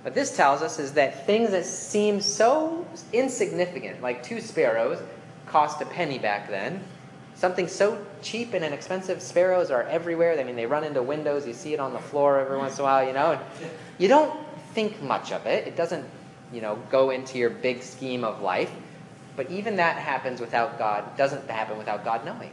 What 0.02 0.14
this 0.14 0.36
tells 0.36 0.62
us 0.62 0.78
is 0.78 0.92
that 0.94 1.26
things 1.26 1.50
that 1.50 1.66
seem 1.66 2.20
so 2.20 2.86
insignificant, 3.12 4.00
like 4.00 4.22
two 4.22 4.40
sparrows, 4.40 5.02
cost 5.46 5.80
a 5.82 5.86
penny 5.86 6.18
back 6.18 6.48
then. 6.48 6.82
Something 7.38 7.68
so 7.68 8.04
cheap 8.20 8.52
and 8.52 8.64
inexpensive, 8.64 9.22
sparrows 9.22 9.70
are 9.70 9.84
everywhere. 9.84 10.36
I 10.40 10.42
mean, 10.42 10.56
they 10.56 10.66
run 10.66 10.82
into 10.82 11.00
windows, 11.04 11.46
you 11.46 11.54
see 11.54 11.72
it 11.72 11.78
on 11.78 11.92
the 11.92 12.00
floor 12.00 12.40
every 12.40 12.58
once 12.58 12.74
in 12.74 12.80
a 12.80 12.82
while, 12.82 13.06
you 13.06 13.12
know. 13.12 13.30
And 13.30 13.70
you 13.96 14.08
don't 14.08 14.36
think 14.74 15.00
much 15.00 15.30
of 15.30 15.46
it. 15.46 15.68
It 15.68 15.76
doesn't, 15.76 16.04
you 16.52 16.60
know, 16.60 16.82
go 16.90 17.10
into 17.10 17.38
your 17.38 17.50
big 17.50 17.84
scheme 17.84 18.24
of 18.24 18.42
life. 18.42 18.72
But 19.36 19.52
even 19.52 19.76
that 19.76 19.98
happens 19.98 20.40
without 20.40 20.80
God, 20.80 21.16
doesn't 21.16 21.48
happen 21.48 21.78
without 21.78 22.04
God 22.04 22.24
knowing. 22.24 22.50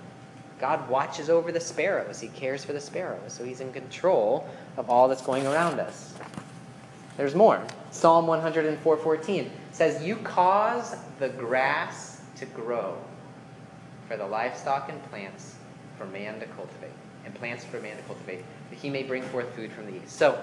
God 0.60 0.88
watches 0.88 1.32
over 1.32 1.52
the 1.52 1.60
sparrows. 1.60 2.20
He 2.20 2.28
cares 2.28 2.64
for 2.64 2.74
the 2.74 2.80
sparrows. 2.80 3.34
So 3.34 3.44
he's 3.44 3.62
in 3.62 3.74
control 3.74 4.48
of 4.78 4.88
all 4.88 5.08
that's 5.08 5.24
going 5.24 5.48
around 5.48 5.80
us. 5.80 6.14
There's 7.18 7.34
more. 7.34 7.60
Psalm 7.90 8.28
104:14 8.28 9.50
says, 9.72 10.04
"You 10.04 10.18
cause 10.18 10.96
the 11.18 11.30
grass 11.30 12.22
to 12.36 12.46
grow 12.46 12.98
for 14.08 14.18
the 14.18 14.26
livestock 14.26 14.90
and 14.90 15.04
plants 15.10 15.56
for 15.98 16.06
man 16.06 16.40
to 16.40 16.46
cultivate, 16.48 16.92
and 17.26 17.34
plants 17.36 17.64
for 17.64 17.80
man 17.80 17.98
to 17.98 18.04
cultivate, 18.04 18.44
that 18.70 18.80
he 18.80 18.90
may 18.90 19.04
bring 19.04 19.24
forth 19.24 19.54
food 19.56 19.72
from 19.72 19.86
the 19.86 19.98
east." 19.98 20.18
So, 20.18 20.38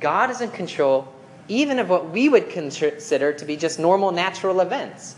God 0.00 0.30
is 0.30 0.40
in 0.40 0.50
control 0.50 1.12
even 1.48 1.78
of 1.78 1.88
what 1.88 2.10
we 2.10 2.28
would 2.28 2.50
consider 2.50 3.32
to 3.32 3.44
be 3.44 3.56
just 3.56 3.78
normal 3.78 4.12
natural 4.12 4.60
events. 4.60 5.16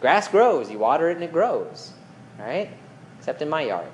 Grass 0.00 0.28
grows, 0.28 0.70
you 0.70 0.78
water 0.78 1.10
it 1.10 1.14
and 1.14 1.24
it 1.24 1.32
grows, 1.32 1.92
right? 2.38 2.70
Except 3.18 3.42
in 3.42 3.48
my 3.48 3.62
yard. 3.62 3.90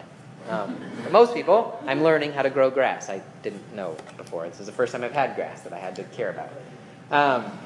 Um, 0.48 0.78
most 1.10 1.34
people, 1.34 1.82
I'm 1.86 2.02
learning 2.02 2.32
how 2.32 2.42
to 2.42 2.50
grow 2.50 2.70
grass. 2.70 3.08
I 3.08 3.22
didn't 3.42 3.74
know 3.74 3.96
before. 4.16 4.48
This 4.48 4.60
is 4.60 4.66
the 4.66 4.72
first 4.72 4.92
time 4.92 5.04
I've 5.04 5.12
had 5.12 5.36
grass 5.36 5.62
that 5.62 5.72
I 5.72 5.78
had 5.78 5.96
to 5.96 6.04
care 6.04 6.30
about. 6.30 6.50
Um, 7.10 7.58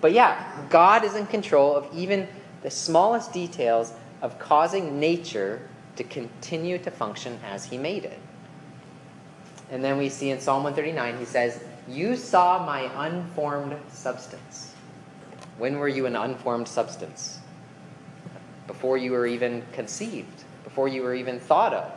but 0.00 0.12
yeah, 0.12 0.66
God 0.70 1.04
is 1.04 1.16
in 1.16 1.26
control 1.26 1.74
of 1.74 1.88
even 1.94 2.28
the 2.62 2.70
smallest 2.70 3.32
details 3.32 3.92
of 4.22 4.38
causing 4.38 4.98
nature 4.98 5.68
to 5.96 6.04
continue 6.04 6.78
to 6.78 6.90
function 6.90 7.38
as 7.44 7.64
He 7.64 7.78
made 7.78 8.04
it. 8.04 8.18
And 9.70 9.82
then 9.82 9.98
we 9.98 10.08
see 10.08 10.30
in 10.30 10.40
Psalm 10.40 10.62
139, 10.62 11.18
He 11.18 11.24
says, 11.24 11.62
You 11.88 12.16
saw 12.16 12.64
my 12.64 12.90
unformed 13.06 13.76
substance. 13.88 14.74
When 15.58 15.78
were 15.78 15.88
you 15.88 16.06
an 16.06 16.16
unformed 16.16 16.68
substance? 16.68 17.40
Before 18.66 18.96
you 18.98 19.12
were 19.12 19.26
even 19.26 19.62
conceived, 19.72 20.44
before 20.64 20.88
you 20.88 21.02
were 21.02 21.14
even 21.14 21.40
thought 21.40 21.72
of, 21.72 21.92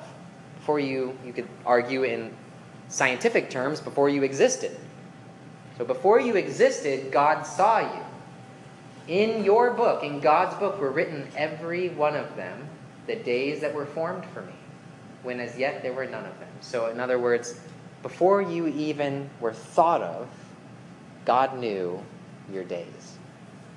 before 0.55 0.79
you, 0.79 1.17
you 1.25 1.33
could 1.33 1.47
argue 1.65 2.03
in 2.03 2.31
scientific 2.87 3.49
terms, 3.49 3.79
before 3.79 4.09
you 4.09 4.23
existed. 4.23 4.77
So 5.77 5.85
before 5.85 6.19
you 6.19 6.35
existed, 6.35 7.11
God 7.11 7.43
saw 7.43 7.79
you. 7.79 8.03
In 9.09 9.43
your 9.43 9.71
book, 9.71 10.03
in 10.03 10.19
God's 10.19 10.55
book, 10.59 10.79
were 10.79 10.91
written 10.91 11.27
every 11.35 11.89
one 11.89 12.15
of 12.15 12.35
them, 12.35 12.69
the 13.07 13.15
days 13.15 13.59
that 13.61 13.73
were 13.73 13.87
formed 13.87 14.23
for 14.23 14.43
me, 14.43 14.53
when 15.23 15.39
as 15.39 15.57
yet 15.57 15.81
there 15.81 15.93
were 15.93 16.05
none 16.05 16.25
of 16.25 16.39
them. 16.39 16.49
So, 16.61 16.91
in 16.91 16.99
other 16.99 17.17
words, 17.17 17.59
before 18.03 18.43
you 18.43 18.67
even 18.67 19.27
were 19.39 19.51
thought 19.51 20.03
of, 20.03 20.29
God 21.25 21.57
knew 21.57 21.99
your 22.53 22.63
days. 22.63 23.17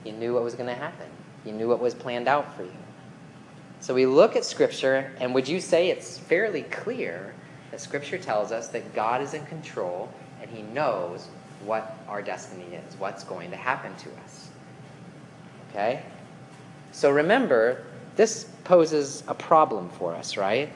He 0.04 0.12
knew 0.12 0.34
what 0.34 0.44
was 0.44 0.54
going 0.54 0.68
to 0.68 0.74
happen. 0.74 1.08
He 1.44 1.50
knew 1.50 1.66
what 1.66 1.80
was 1.80 1.94
planned 1.94 2.28
out 2.28 2.54
for 2.54 2.64
you. 2.64 2.70
So 3.80 3.94
we 3.94 4.04
look 4.04 4.36
at 4.36 4.44
Scripture, 4.44 5.12
and 5.18 5.34
would 5.34 5.48
you 5.48 5.60
say 5.60 5.88
it's 5.88 6.18
fairly 6.18 6.64
clear 6.64 7.34
that 7.70 7.80
Scripture 7.80 8.18
tells 8.18 8.52
us 8.52 8.68
that 8.68 8.94
God 8.94 9.22
is 9.22 9.32
in 9.32 9.46
control 9.46 10.12
and 10.42 10.50
He 10.50 10.60
knows 10.60 11.26
what 11.64 11.96
our 12.06 12.20
destiny 12.20 12.66
is, 12.74 12.96
what's 12.98 13.24
going 13.24 13.50
to 13.50 13.56
happen 13.56 13.94
to 13.96 14.10
us? 14.24 14.51
Okay? 15.72 16.02
So 16.92 17.10
remember, 17.10 17.82
this 18.16 18.44
poses 18.64 19.24
a 19.26 19.34
problem 19.34 19.88
for 19.90 20.14
us, 20.14 20.36
right? 20.36 20.70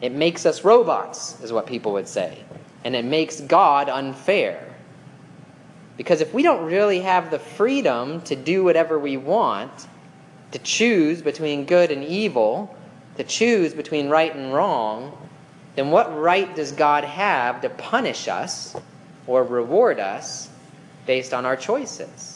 It 0.00 0.12
makes 0.12 0.46
us 0.46 0.64
robots, 0.64 1.40
is 1.42 1.52
what 1.52 1.66
people 1.66 1.92
would 1.92 2.08
say. 2.08 2.42
And 2.84 2.96
it 2.96 3.04
makes 3.04 3.40
God 3.40 3.88
unfair. 3.88 4.62
Because 5.96 6.20
if 6.20 6.32
we 6.34 6.42
don't 6.42 6.66
really 6.66 7.00
have 7.00 7.30
the 7.30 7.38
freedom 7.38 8.20
to 8.22 8.36
do 8.36 8.64
whatever 8.64 8.98
we 8.98 9.16
want, 9.16 9.88
to 10.52 10.58
choose 10.58 11.22
between 11.22 11.64
good 11.64 11.90
and 11.90 12.04
evil, 12.04 12.74
to 13.16 13.24
choose 13.24 13.74
between 13.74 14.08
right 14.08 14.34
and 14.34 14.52
wrong, 14.52 15.16
then 15.74 15.90
what 15.90 16.16
right 16.18 16.54
does 16.54 16.72
God 16.72 17.04
have 17.04 17.60
to 17.62 17.70
punish 17.70 18.28
us 18.28 18.76
or 19.26 19.42
reward 19.42 19.98
us 19.98 20.48
based 21.06 21.34
on 21.34 21.44
our 21.44 21.56
choices? 21.56 22.35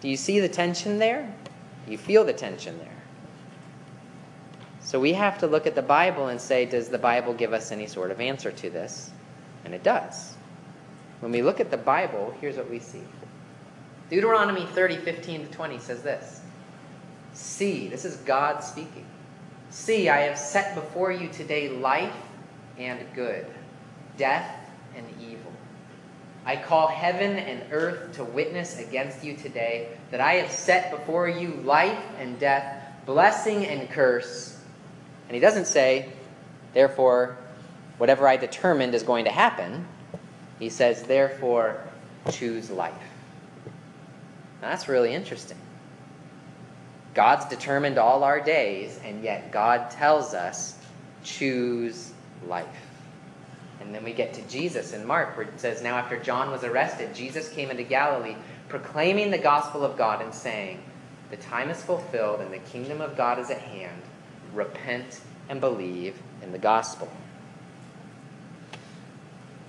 Do 0.00 0.08
you 0.08 0.16
see 0.16 0.40
the 0.40 0.48
tension 0.48 0.98
there? 0.98 1.32
You 1.86 1.98
feel 1.98 2.24
the 2.24 2.32
tension 2.32 2.78
there? 2.78 2.88
So 4.80 4.98
we 5.00 5.12
have 5.14 5.38
to 5.38 5.46
look 5.46 5.66
at 5.66 5.74
the 5.74 5.82
Bible 5.82 6.28
and 6.28 6.40
say, 6.40 6.64
does 6.64 6.88
the 6.88 6.98
Bible 6.98 7.34
give 7.34 7.52
us 7.52 7.72
any 7.72 7.86
sort 7.86 8.10
of 8.10 8.20
answer 8.20 8.50
to 8.50 8.70
this? 8.70 9.10
And 9.64 9.74
it 9.74 9.82
does. 9.82 10.34
When 11.20 11.32
we 11.32 11.42
look 11.42 11.60
at 11.60 11.70
the 11.70 11.76
Bible, 11.76 12.34
here's 12.40 12.56
what 12.56 12.70
we 12.70 12.78
see 12.78 13.02
Deuteronomy 14.08 14.64
30, 14.66 14.98
15 14.98 15.46
to 15.46 15.52
20 15.52 15.78
says 15.78 16.02
this 16.02 16.40
See, 17.34 17.88
this 17.88 18.04
is 18.04 18.16
God 18.18 18.60
speaking. 18.64 19.04
See, 19.70 20.08
I 20.08 20.20
have 20.20 20.38
set 20.38 20.74
before 20.74 21.12
you 21.12 21.28
today 21.28 21.68
life 21.68 22.16
and 22.78 23.00
good, 23.14 23.46
death 24.16 24.70
and 24.96 25.06
evil. 25.20 25.52
I 26.44 26.56
call 26.56 26.88
heaven 26.88 27.36
and 27.36 27.62
earth 27.72 28.14
to 28.16 28.24
witness 28.24 28.78
against 28.78 29.22
you 29.22 29.36
today 29.36 29.88
that 30.10 30.20
I 30.20 30.34
have 30.34 30.50
set 30.50 30.90
before 30.90 31.28
you 31.28 31.50
life 31.64 32.02
and 32.18 32.38
death, 32.38 32.82
blessing 33.04 33.66
and 33.66 33.88
curse. 33.90 34.58
And 35.28 35.34
he 35.34 35.40
doesn't 35.40 35.66
say, 35.66 36.08
therefore, 36.72 37.36
whatever 37.98 38.26
I 38.26 38.36
determined 38.36 38.94
is 38.94 39.02
going 39.02 39.26
to 39.26 39.30
happen. 39.30 39.86
He 40.58 40.70
says, 40.70 41.02
therefore, 41.02 41.82
choose 42.30 42.70
life. 42.70 42.94
Now, 44.62 44.70
that's 44.70 44.88
really 44.88 45.12
interesting. 45.12 45.58
God's 47.14 47.46
determined 47.46 47.98
all 47.98 48.24
our 48.24 48.40
days, 48.40 48.98
and 49.04 49.22
yet 49.22 49.52
God 49.52 49.90
tells 49.90 50.34
us, 50.34 50.76
choose 51.24 52.12
life. 52.46 52.66
And 53.80 53.94
then 53.94 54.04
we 54.04 54.12
get 54.12 54.34
to 54.34 54.42
Jesus 54.42 54.92
in 54.92 55.06
Mark, 55.06 55.36
where 55.36 55.46
it 55.46 55.60
says, 55.60 55.82
Now 55.82 55.96
after 55.96 56.18
John 56.18 56.50
was 56.50 56.64
arrested, 56.64 57.14
Jesus 57.14 57.48
came 57.48 57.70
into 57.70 57.84
Galilee, 57.84 58.36
proclaiming 58.68 59.30
the 59.30 59.38
gospel 59.38 59.84
of 59.84 59.96
God 59.96 60.20
and 60.20 60.34
saying, 60.34 60.82
The 61.30 61.36
time 61.36 61.70
is 61.70 61.82
fulfilled 61.82 62.40
and 62.40 62.52
the 62.52 62.58
kingdom 62.58 63.00
of 63.00 63.16
God 63.16 63.38
is 63.38 63.50
at 63.50 63.60
hand. 63.60 64.02
Repent 64.52 65.20
and 65.48 65.60
believe 65.60 66.20
in 66.42 66.52
the 66.52 66.58
gospel. 66.58 67.08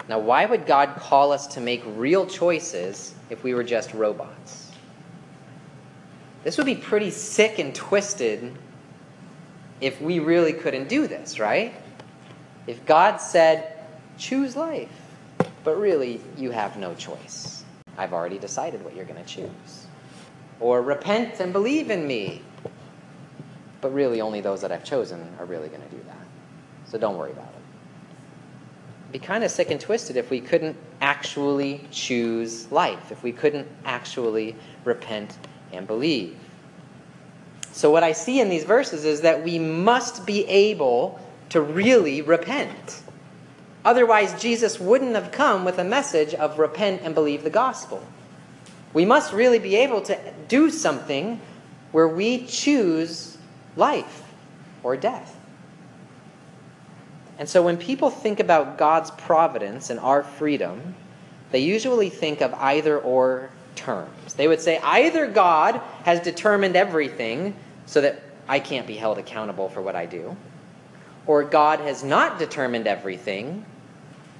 Now, 0.07 0.17
why 0.17 0.45
would 0.45 0.65
God 0.65 0.95
call 0.95 1.31
us 1.31 1.45
to 1.47 1.61
make 1.61 1.83
real 1.85 2.25
choices 2.25 3.13
if 3.29 3.43
we 3.43 3.53
were 3.53 3.63
just 3.63 3.93
robots? 3.93 4.71
This 6.43 6.57
would 6.57 6.65
be 6.65 6.75
pretty 6.75 7.11
sick 7.11 7.59
and 7.59 7.75
twisted 7.75 8.57
if 9.81 10.01
we 10.01 10.19
really 10.19 10.53
couldn't 10.53 10.89
do 10.89 11.05
this, 11.05 11.39
right? 11.39 11.73
If 12.65 12.85
God 12.85 13.17
said, 13.17 13.78
choose 14.19 14.55
life, 14.55 14.91
but 15.63 15.79
really 15.79 16.21
you 16.37 16.51
have 16.51 16.77
no 16.77 16.93
choice. 16.93 17.63
I've 17.97 18.13
already 18.13 18.37
decided 18.37 18.83
what 18.83 18.95
you're 18.95 19.05
going 19.05 19.23
to 19.23 19.27
choose. 19.27 19.87
Or 20.59 20.81
repent 20.81 21.39
and 21.39 21.51
believe 21.51 21.89
in 21.89 22.05
me. 22.05 22.41
But 23.81 23.93
really, 23.93 24.21
only 24.21 24.41
those 24.41 24.61
that 24.61 24.71
I've 24.71 24.83
chosen 24.83 25.25
are 25.39 25.45
really 25.45 25.69
going 25.69 25.81
to 25.81 25.89
do 25.89 26.01
that. 26.07 26.27
So 26.85 26.97
don't 26.97 27.17
worry 27.17 27.31
about 27.31 27.45
it. 27.45 27.61
It'd 29.09 29.21
be 29.21 29.25
kind 29.25 29.43
of 29.43 29.51
sick 29.51 29.71
and 29.71 29.79
twisted 29.79 30.17
if 30.17 30.29
we 30.29 30.41
couldn't 30.41 30.77
actually 31.01 31.85
choose 31.91 32.71
life, 32.71 33.11
if 33.11 33.23
we 33.23 33.31
couldn't 33.31 33.67
actually 33.85 34.55
repent 34.83 35.37
and 35.71 35.87
believe. 35.87 36.37
So, 37.71 37.91
what 37.91 38.03
I 38.03 38.11
see 38.11 38.41
in 38.41 38.49
these 38.49 38.63
verses 38.63 39.05
is 39.05 39.21
that 39.21 39.43
we 39.43 39.59
must 39.59 40.25
be 40.25 40.45
able 40.47 41.19
to 41.49 41.61
really 41.61 42.21
repent. 42.21 43.01
Otherwise, 43.85 44.41
Jesus 44.41 44.79
wouldn't 44.79 45.15
have 45.15 45.31
come 45.31 45.63
with 45.63 45.77
a 45.79 45.83
message 45.83 46.33
of 46.33 46.59
repent 46.59 47.01
and 47.03 47.15
believe 47.15 47.43
the 47.43 47.49
gospel. 47.49 48.03
We 48.93 49.05
must 49.05 49.31
really 49.33 49.59
be 49.59 49.75
able 49.77 50.01
to 50.01 50.17
do 50.47 50.69
something 50.69 51.39
where 51.91 52.07
we 52.07 52.45
choose 52.45 53.37
life 53.75 54.23
or 54.83 54.97
death. 54.97 55.35
And 57.37 57.47
so 57.47 57.63
when 57.63 57.77
people 57.77 58.09
think 58.09 58.41
about 58.41 58.77
God's 58.77 59.11
providence 59.11 59.89
and 59.89 59.99
our 59.99 60.23
freedom, 60.23 60.95
they 61.51 61.59
usually 61.59 62.09
think 62.09 62.41
of 62.41 62.53
either 62.55 62.99
or 62.99 63.49
terms. 63.75 64.33
They 64.33 64.47
would 64.47 64.59
say 64.59 64.77
either 64.83 65.25
God 65.25 65.81
has 66.03 66.19
determined 66.19 66.75
everything 66.75 67.55
so 67.85 68.01
that 68.01 68.21
I 68.47 68.59
can't 68.59 68.85
be 68.85 68.95
held 68.95 69.17
accountable 69.17 69.69
for 69.69 69.81
what 69.81 69.95
I 69.95 70.05
do, 70.05 70.35
or 71.29 71.43
God 71.43 71.79
has 71.79 72.03
not 72.03 72.39
determined 72.39 72.87
everything, 72.87 73.63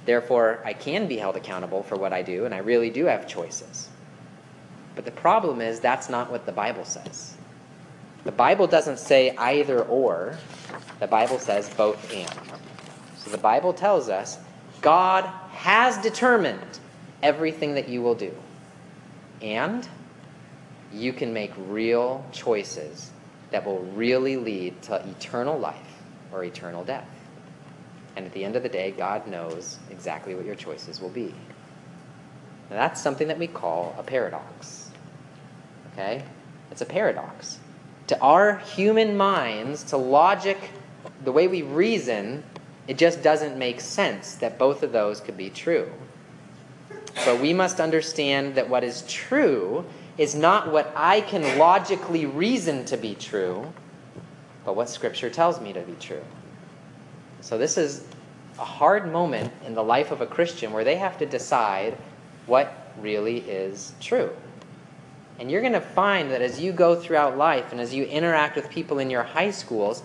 therefore 0.06 0.58
I 0.64 0.72
can 0.72 1.06
be 1.06 1.18
held 1.18 1.36
accountable 1.36 1.84
for 1.84 1.94
what 1.94 2.12
I 2.12 2.22
do 2.22 2.46
and 2.46 2.52
I 2.52 2.58
really 2.58 2.90
do 2.90 3.04
have 3.04 3.28
choices. 3.28 3.88
But 4.96 5.04
the 5.04 5.12
problem 5.12 5.60
is 5.60 5.78
that's 5.78 6.08
not 6.08 6.32
what 6.32 6.46
the 6.46 6.52
Bible 6.52 6.84
says. 6.84 7.36
The 8.24 8.32
Bible 8.32 8.66
doesn't 8.66 8.98
say 8.98 9.36
either 9.36 9.82
or, 9.84 10.36
the 10.98 11.06
Bible 11.06 11.38
says 11.38 11.72
both 11.74 12.12
and. 12.12 12.34
So 13.18 13.30
the 13.30 13.38
Bible 13.38 13.72
tells 13.72 14.08
us 14.08 14.38
God 14.80 15.24
has 15.52 15.96
determined 15.98 16.80
everything 17.22 17.76
that 17.76 17.88
you 17.88 18.02
will 18.02 18.16
do. 18.16 18.34
And 19.40 19.88
you 20.92 21.12
can 21.12 21.32
make 21.32 21.52
real 21.56 22.26
choices 22.32 23.12
that 23.52 23.64
will 23.64 23.84
really 23.94 24.36
lead 24.36 24.82
to 24.82 24.96
eternal 25.08 25.56
life 25.56 25.89
or 26.32 26.44
eternal 26.44 26.84
death. 26.84 27.08
And 28.16 28.26
at 28.26 28.32
the 28.32 28.44
end 28.44 28.56
of 28.56 28.62
the 28.62 28.68
day, 28.68 28.90
God 28.90 29.26
knows 29.26 29.78
exactly 29.90 30.34
what 30.34 30.44
your 30.44 30.54
choices 30.54 31.00
will 31.00 31.10
be. 31.10 31.34
Now, 32.70 32.76
that's 32.76 33.00
something 33.00 33.28
that 33.28 33.38
we 33.38 33.46
call 33.46 33.94
a 33.98 34.02
paradox. 34.02 34.90
Okay? 35.92 36.22
It's 36.70 36.80
a 36.80 36.86
paradox. 36.86 37.58
To 38.08 38.20
our 38.20 38.58
human 38.58 39.16
minds, 39.16 39.84
to 39.84 39.96
logic, 39.96 40.58
the 41.24 41.32
way 41.32 41.48
we 41.48 41.62
reason, 41.62 42.42
it 42.86 42.98
just 42.98 43.22
doesn't 43.22 43.56
make 43.56 43.80
sense 43.80 44.34
that 44.36 44.58
both 44.58 44.82
of 44.82 44.92
those 44.92 45.20
could 45.20 45.36
be 45.36 45.50
true. 45.50 45.90
But 47.24 47.40
we 47.40 47.52
must 47.52 47.80
understand 47.80 48.54
that 48.54 48.68
what 48.68 48.84
is 48.84 49.02
true 49.02 49.84
is 50.18 50.34
not 50.34 50.72
what 50.72 50.92
I 50.96 51.20
can 51.20 51.58
logically 51.58 52.26
reason 52.26 52.84
to 52.86 52.96
be 52.96 53.14
true, 53.14 53.72
but 54.64 54.76
what 54.76 54.88
Scripture 54.88 55.30
tells 55.30 55.60
me 55.60 55.72
to 55.72 55.80
be 55.80 55.94
true. 56.00 56.22
So, 57.40 57.56
this 57.56 57.78
is 57.78 58.04
a 58.58 58.64
hard 58.64 59.10
moment 59.10 59.52
in 59.66 59.74
the 59.74 59.82
life 59.82 60.10
of 60.10 60.20
a 60.20 60.26
Christian 60.26 60.72
where 60.72 60.84
they 60.84 60.96
have 60.96 61.18
to 61.18 61.26
decide 61.26 61.96
what 62.46 62.92
really 63.00 63.38
is 63.38 63.94
true. 64.00 64.30
And 65.38 65.50
you're 65.50 65.62
going 65.62 65.72
to 65.72 65.80
find 65.80 66.30
that 66.32 66.42
as 66.42 66.60
you 66.60 66.72
go 66.72 66.94
throughout 66.94 67.38
life 67.38 67.72
and 67.72 67.80
as 67.80 67.94
you 67.94 68.04
interact 68.04 68.56
with 68.56 68.68
people 68.68 68.98
in 68.98 69.08
your 69.08 69.22
high 69.22 69.50
schools, 69.50 70.02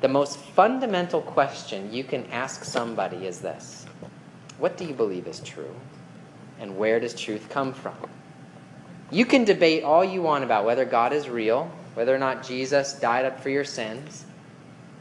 the 0.00 0.08
most 0.08 0.38
fundamental 0.38 1.20
question 1.20 1.92
you 1.92 2.04
can 2.04 2.24
ask 2.32 2.64
somebody 2.64 3.26
is 3.26 3.40
this 3.40 3.86
What 4.58 4.76
do 4.76 4.84
you 4.84 4.94
believe 4.94 5.26
is 5.26 5.40
true? 5.40 5.74
And 6.58 6.78
where 6.78 6.98
does 7.00 7.14
truth 7.14 7.48
come 7.50 7.74
from? 7.74 7.96
You 9.10 9.26
can 9.26 9.44
debate 9.44 9.84
all 9.84 10.02
you 10.02 10.22
want 10.22 10.42
about 10.44 10.64
whether 10.64 10.86
God 10.86 11.12
is 11.12 11.28
real, 11.28 11.70
whether 11.94 12.14
or 12.14 12.18
not 12.18 12.46
Jesus 12.46 12.94
died 12.94 13.24
up 13.24 13.40
for 13.40 13.50
your 13.50 13.64
sins. 13.64 14.24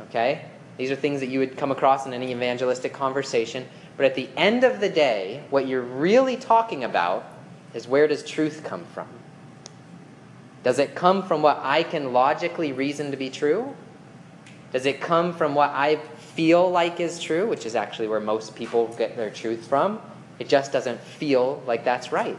Okay? 0.10 0.46
These 0.78 0.92
are 0.92 0.96
things 0.96 1.20
that 1.20 1.30
you 1.30 1.40
would 1.40 1.58
come 1.58 1.72
across 1.72 2.06
in 2.06 2.14
any 2.14 2.32
evangelistic 2.32 2.94
conversation. 2.94 3.68
But 3.98 4.06
at 4.06 4.16
the 4.16 4.30
end 4.36 4.64
of 4.64 4.80
the 4.80 4.90
day, 4.90 5.44
what 5.50 5.68
you're 5.68 5.82
really 5.82 6.38
talking 6.38 6.84
about 6.84 7.26
is 7.74 7.88
where 7.88 8.08
does 8.08 8.24
truth 8.24 8.64
come 8.64 8.86
from? 8.94 9.08
Does 10.64 10.80
it 10.80 10.96
come 10.96 11.24
from 11.24 11.42
what 11.42 11.60
I 11.62 11.84
can 11.84 12.14
logically 12.14 12.72
reason 12.72 13.12
to 13.12 13.18
be 13.18 13.30
true? 13.30 13.76
Does 14.72 14.86
it 14.86 15.02
come 15.02 15.34
from 15.34 15.56
what 15.56 15.72
I 15.72 15.98
feel 16.36 16.70
like 16.70 17.00
is 17.00 17.20
true, 17.20 17.48
which 17.48 17.66
is 17.66 17.76
actually 17.76 18.08
where 18.08 18.20
most 18.20 18.56
people 18.56 18.88
get 18.98 19.18
their 19.18 19.30
truth 19.30 19.68
from? 19.68 20.02
It 20.40 20.48
just 20.48 20.72
doesn't 20.72 21.00
feel 21.00 21.62
like 21.68 21.84
that's 21.84 22.12
right. 22.12 22.38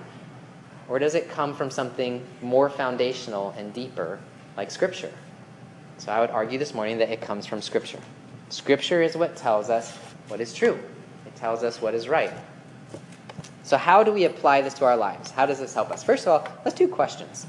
Or 0.88 0.98
does 0.98 1.14
it 1.14 1.30
come 1.30 1.54
from 1.54 1.70
something 1.70 2.24
more 2.40 2.68
foundational 2.70 3.54
and 3.56 3.72
deeper, 3.72 4.18
like 4.56 4.70
Scripture? 4.70 5.12
So 5.98 6.10
I 6.12 6.20
would 6.20 6.30
argue 6.30 6.58
this 6.58 6.74
morning 6.74 6.98
that 6.98 7.10
it 7.10 7.20
comes 7.20 7.46
from 7.46 7.62
Scripture. 7.62 8.00
Scripture 8.48 9.02
is 9.02 9.16
what 9.16 9.36
tells 9.36 9.70
us 9.70 9.96
what 10.28 10.40
is 10.40 10.52
true, 10.52 10.78
it 11.26 11.34
tells 11.36 11.62
us 11.62 11.80
what 11.80 11.94
is 11.94 12.08
right. 12.08 12.32
So, 13.62 13.76
how 13.76 14.02
do 14.02 14.12
we 14.12 14.24
apply 14.24 14.62
this 14.62 14.74
to 14.74 14.84
our 14.84 14.96
lives? 14.96 15.30
How 15.30 15.46
does 15.46 15.58
this 15.58 15.72
help 15.72 15.90
us? 15.90 16.02
First 16.02 16.26
of 16.26 16.32
all, 16.32 16.48
let's 16.64 16.76
do 16.76 16.88
questions. 16.88 17.46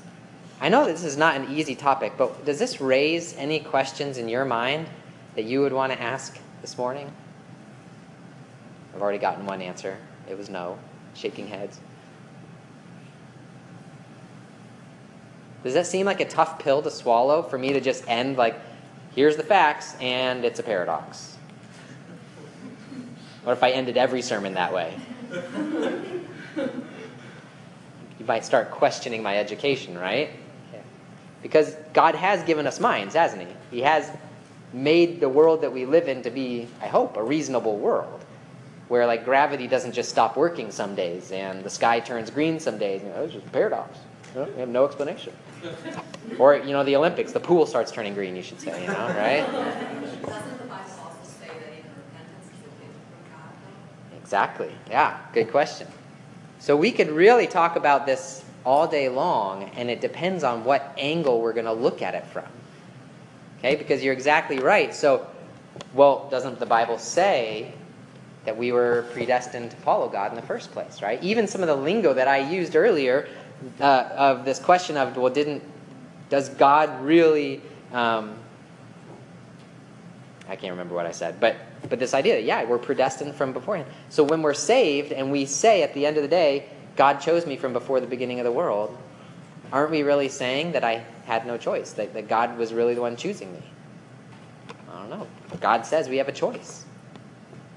I 0.61 0.69
know 0.69 0.85
this 0.85 1.03
is 1.03 1.17
not 1.17 1.35
an 1.35 1.51
easy 1.51 1.75
topic, 1.75 2.13
but 2.17 2.45
does 2.45 2.59
this 2.59 2.79
raise 2.79 3.35
any 3.35 3.59
questions 3.59 4.17
in 4.17 4.29
your 4.29 4.45
mind 4.45 4.87
that 5.35 5.43
you 5.43 5.61
would 5.61 5.73
want 5.73 5.91
to 5.91 6.01
ask 6.01 6.39
this 6.61 6.77
morning? 6.77 7.11
I've 8.95 9.01
already 9.01 9.17
gotten 9.17 9.45
one 9.45 9.61
answer. 9.61 9.97
It 10.29 10.37
was 10.37 10.49
no, 10.49 10.77
shaking 11.15 11.47
heads. 11.47 11.79
Does 15.63 15.73
that 15.73 15.87
seem 15.87 16.05
like 16.05 16.19
a 16.19 16.25
tough 16.25 16.59
pill 16.59 16.81
to 16.81 16.91
swallow 16.91 17.41
for 17.41 17.57
me 17.57 17.73
to 17.73 17.79
just 17.79 18.07
end 18.07 18.37
like, 18.37 18.59
here's 19.15 19.37
the 19.37 19.43
facts 19.43 19.95
and 20.01 20.43
it's 20.43 20.59
a 20.59 20.63
paradox? 20.63 21.37
What 23.43 23.53
if 23.53 23.63
I 23.63 23.71
ended 23.71 23.97
every 23.97 24.21
sermon 24.21 24.53
that 24.53 24.73
way? 24.73 24.93
you 28.19 28.25
might 28.25 28.45
start 28.45 28.71
questioning 28.71 29.23
my 29.23 29.37
education, 29.37 29.97
right? 29.97 30.29
Because 31.41 31.75
God 31.91 32.15
has 32.15 32.41
given 32.43 32.65
us 32.65 32.79
minds, 32.79 33.15
hasn't 33.15 33.41
He? 33.41 33.77
He 33.77 33.81
has 33.81 34.09
made 34.71 35.19
the 35.19 35.27
world 35.27 35.61
that 35.61 35.73
we 35.73 35.85
live 35.85 36.07
in 36.07 36.23
to 36.23 36.31
be, 36.31 36.67
I 36.81 36.87
hope, 36.87 37.17
a 37.17 37.23
reasonable 37.23 37.77
world. 37.77 38.23
Where 38.87 39.05
like 39.05 39.25
gravity 39.25 39.67
doesn't 39.67 39.93
just 39.93 40.09
stop 40.09 40.37
working 40.37 40.71
some 40.71 40.95
days 40.95 41.31
and 41.31 41.63
the 41.63 41.69
sky 41.69 41.99
turns 41.99 42.29
green 42.29 42.59
some 42.59 42.77
days. 42.77 43.01
You 43.01 43.09
know, 43.09 43.23
it's 43.23 43.33
just 43.33 43.45
a 43.45 43.49
paradox. 43.49 43.97
You 44.33 44.41
know, 44.41 44.49
we 44.51 44.59
have 44.59 44.69
no 44.69 44.85
explanation. 44.85 45.33
Or, 46.39 46.55
you 46.55 46.71
know, 46.71 46.83
the 46.83 46.95
Olympics, 46.95 47.31
the 47.31 47.39
pool 47.39 47.65
starts 47.65 47.91
turning 47.91 48.13
green, 48.13 48.35
you 48.35 48.43
should 48.43 48.59
say, 48.59 48.81
you 48.81 48.87
know, 48.87 49.07
right? 49.17 49.45
Doesn't 49.45 50.57
the 50.57 50.63
Bible 50.65 50.91
also 51.01 51.17
say 51.23 51.47
that 51.47 51.73
even 51.77 51.91
repentance 51.95 52.47
is 52.47 52.59
a 52.59 52.69
gift 52.81 52.93
from 52.93 53.31
God, 53.31 53.51
though? 54.11 54.17
Exactly. 54.17 54.71
Yeah, 54.89 55.17
good 55.33 55.51
question. 55.51 55.87
So 56.59 56.75
we 56.75 56.91
could 56.91 57.09
really 57.09 57.47
talk 57.47 57.75
about 57.75 58.05
this 58.05 58.43
all 58.65 58.87
day 58.87 59.09
long, 59.09 59.65
and 59.75 59.89
it 59.89 60.01
depends 60.01 60.43
on 60.43 60.63
what 60.63 60.93
angle 60.97 61.41
we're 61.41 61.53
going 61.53 61.65
to 61.65 61.73
look 61.73 62.01
at 62.01 62.15
it 62.15 62.25
from. 62.27 62.45
Okay, 63.59 63.75
because 63.75 64.03
you're 64.03 64.13
exactly 64.13 64.59
right. 64.59 64.93
So, 64.93 65.27
well, 65.93 66.27
doesn't 66.29 66.59
the 66.59 66.65
Bible 66.65 66.97
say 66.97 67.73
that 68.45 68.57
we 68.57 68.71
were 68.71 69.05
predestined 69.13 69.71
to 69.71 69.77
follow 69.77 70.09
God 70.09 70.31
in 70.31 70.35
the 70.35 70.45
first 70.45 70.71
place, 70.71 71.01
right? 71.01 71.21
Even 71.23 71.47
some 71.47 71.61
of 71.61 71.67
the 71.67 71.75
lingo 71.75 72.13
that 72.13 72.27
I 72.27 72.37
used 72.49 72.75
earlier 72.75 73.27
uh, 73.79 74.09
of 74.15 74.45
this 74.45 74.59
question 74.59 74.97
of, 74.97 75.15
well, 75.17 75.33
didn't, 75.33 75.63
does 76.29 76.49
God 76.49 77.03
really, 77.03 77.61
um, 77.91 78.35
I 80.47 80.55
can't 80.55 80.71
remember 80.71 80.95
what 80.95 81.05
I 81.05 81.11
said, 81.11 81.39
but, 81.39 81.55
but 81.89 81.99
this 81.99 82.13
idea 82.13 82.35
that, 82.35 82.43
yeah, 82.43 82.63
we're 82.63 82.77
predestined 82.77 83.35
from 83.35 83.53
beforehand. 83.53 83.89
So 84.09 84.23
when 84.23 84.41
we're 84.41 84.53
saved 84.53 85.11
and 85.11 85.31
we 85.31 85.45
say 85.45 85.83
at 85.83 85.93
the 85.93 86.05
end 86.05 86.17
of 86.17 86.23
the 86.23 86.29
day, 86.29 86.67
God 86.95 87.19
chose 87.19 87.45
me 87.45 87.57
from 87.57 87.73
before 87.73 87.99
the 87.99 88.07
beginning 88.07 88.39
of 88.39 88.45
the 88.45 88.51
world, 88.51 88.97
aren't 89.71 89.91
we 89.91 90.03
really 90.03 90.29
saying 90.29 90.73
that 90.73 90.83
I 90.83 91.03
had 91.25 91.47
no 91.47 91.57
choice, 91.57 91.93
that, 91.93 92.13
that 92.13 92.27
God 92.27 92.57
was 92.57 92.73
really 92.73 92.93
the 92.93 93.01
one 93.01 93.15
choosing 93.15 93.51
me? 93.53 93.63
I 94.91 94.99
don't 94.99 95.09
know. 95.09 95.27
God 95.59 95.85
says 95.85 96.07
we 96.07 96.17
have 96.17 96.27
a 96.27 96.33
choice. 96.33 96.85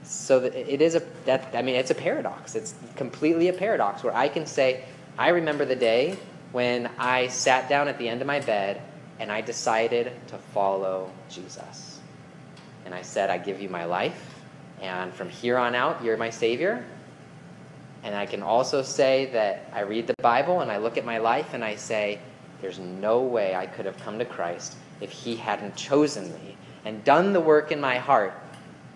So 0.03 0.45
it 0.45 0.81
is 0.81 0.95
a 0.95 1.03
that 1.25 1.49
I 1.53 1.63
mean 1.63 1.75
it's 1.75 1.91
a 1.91 1.95
paradox. 1.95 2.55
It's 2.55 2.75
completely 2.95 3.49
a 3.49 3.53
paradox 3.53 4.05
where 4.05 4.15
I 4.15 4.29
can 4.29 4.47
say, 4.47 4.85
I 5.19 5.31
remember 5.31 5.65
the 5.65 5.77
day 5.77 6.19
when 6.53 6.91
I 6.99 7.29
sat 7.29 7.71
down 7.71 7.89
at 7.89 7.99
the 7.99 8.07
end 8.09 8.21
of 8.21 8.27
my 8.27 8.41
bed 8.41 8.83
and 9.19 9.33
I 9.33 9.41
decided 9.41 10.13
to 10.29 10.37
follow 10.37 11.11
Jesus. 11.31 12.01
And 12.85 12.95
I 12.95 13.01
said, 13.01 13.31
I 13.31 13.39
give 13.39 13.61
you 13.61 13.69
my 13.69 13.85
life, 13.85 14.35
and 14.81 15.13
from 15.13 15.29
here 15.29 15.57
on 15.57 15.75
out, 15.75 16.05
you're 16.05 16.17
my 16.17 16.31
Savior. 16.31 16.85
And 18.03 18.15
I 18.15 18.27
can 18.27 18.43
also 18.43 18.83
say 18.83 19.31
that 19.33 19.71
I 19.73 19.81
read 19.81 20.07
the 20.07 20.15
Bible 20.23 20.61
and 20.61 20.71
I 20.71 20.77
look 20.77 20.97
at 20.97 21.05
my 21.05 21.19
life 21.19 21.55
and 21.55 21.65
I 21.65 21.77
say, 21.77 22.21
there's 22.61 22.79
no 22.79 23.23
way 23.23 23.55
I 23.55 23.67
could 23.67 23.87
have 23.87 23.99
come 23.99 24.19
to 24.19 24.25
Christ 24.25 24.77
if 25.01 25.11
He 25.11 25.35
hadn't 25.35 25.77
chosen 25.77 26.31
me 26.33 26.57
and 26.85 27.03
done 27.05 27.33
the 27.33 27.41
work 27.41 27.73
in 27.73 27.81
my 27.81 27.99
heart 27.99 28.35